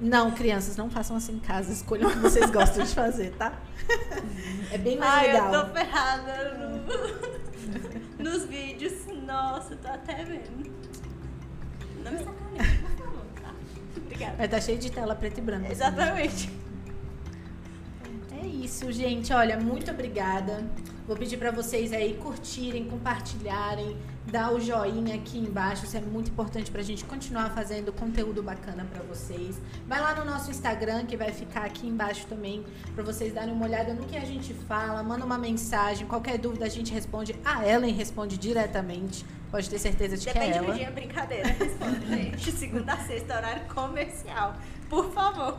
[0.00, 1.72] Não, crianças, não façam assim em casa.
[1.72, 3.52] Escolham o que vocês gostam de fazer, tá?
[4.72, 5.54] É bem mais Ai, legal.
[5.54, 8.92] eu tô ferrada no- nos vídeos.
[9.26, 10.70] Nossa, eu tô até vendo.
[12.04, 13.54] Não me sacaneie, por favor, tá?
[13.96, 14.36] Obrigada.
[14.36, 15.64] Vai estar cheio de tela preta e branca.
[15.66, 15.72] assim.
[15.72, 16.50] Exatamente.
[18.42, 19.32] É isso, gente.
[19.32, 20.64] Olha, muito obrigada.
[21.06, 23.96] Vou pedir pra vocês aí curtirem, compartilharem,
[24.26, 25.84] dar o joinha aqui embaixo.
[25.84, 29.60] Isso é muito importante pra gente continuar fazendo conteúdo bacana pra vocês.
[29.86, 33.66] Vai lá no nosso Instagram, que vai ficar aqui embaixo também, pra vocês darem uma
[33.66, 35.00] olhada no que a gente fala.
[35.02, 37.36] Manda uma mensagem, qualquer dúvida a gente responde.
[37.44, 39.24] A Ellen responde diretamente.
[39.48, 40.72] Pode ter certeza de que é Depende ela.
[40.72, 41.48] do dia, brincadeira.
[41.48, 42.50] Responde, gente.
[42.50, 44.56] Segunda a sexta, horário comercial.
[44.90, 45.56] Por favor.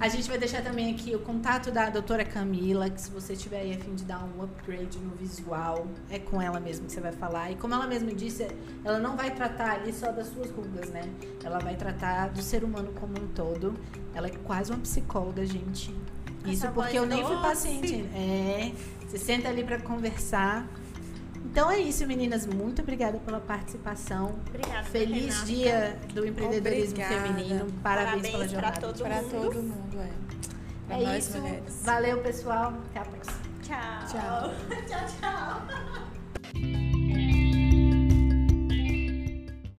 [0.00, 3.62] A gente vai deixar também aqui o contato da doutora Camila, que se você tiver
[3.62, 7.00] aí a fim de dar um upgrade no visual, é com ela mesmo que você
[7.00, 7.50] vai falar.
[7.50, 8.46] E como ela mesma disse,
[8.84, 11.02] ela não vai tratar ali só das suas rugas, né?
[11.42, 13.74] Ela vai tratar do ser humano como um todo.
[14.14, 15.92] Ela é quase uma psicóloga, gente.
[16.46, 18.04] Isso Essa porque eu nem fui paciente.
[18.14, 18.70] É,
[19.04, 20.64] você senta ali pra conversar.
[21.44, 22.46] Então é isso, meninas.
[22.46, 24.34] Muito obrigada pela participação.
[24.48, 24.84] Obrigada.
[24.84, 25.46] Feliz Renata.
[25.46, 27.14] dia do empreendedorismo Obrigada.
[27.26, 27.66] feminino.
[27.82, 28.80] Parabéns, Parabéns pela pra jornada.
[28.80, 29.30] todo de Para mundo.
[29.30, 30.10] todo mundo, é.
[30.86, 31.38] Pra é nós isso.
[31.38, 31.82] mulheres.
[31.82, 32.74] Valeu, pessoal.
[32.90, 33.36] Até a próxima.
[33.62, 34.06] Tchau.
[34.08, 34.54] Tchau.
[34.88, 36.88] tchau, tchau.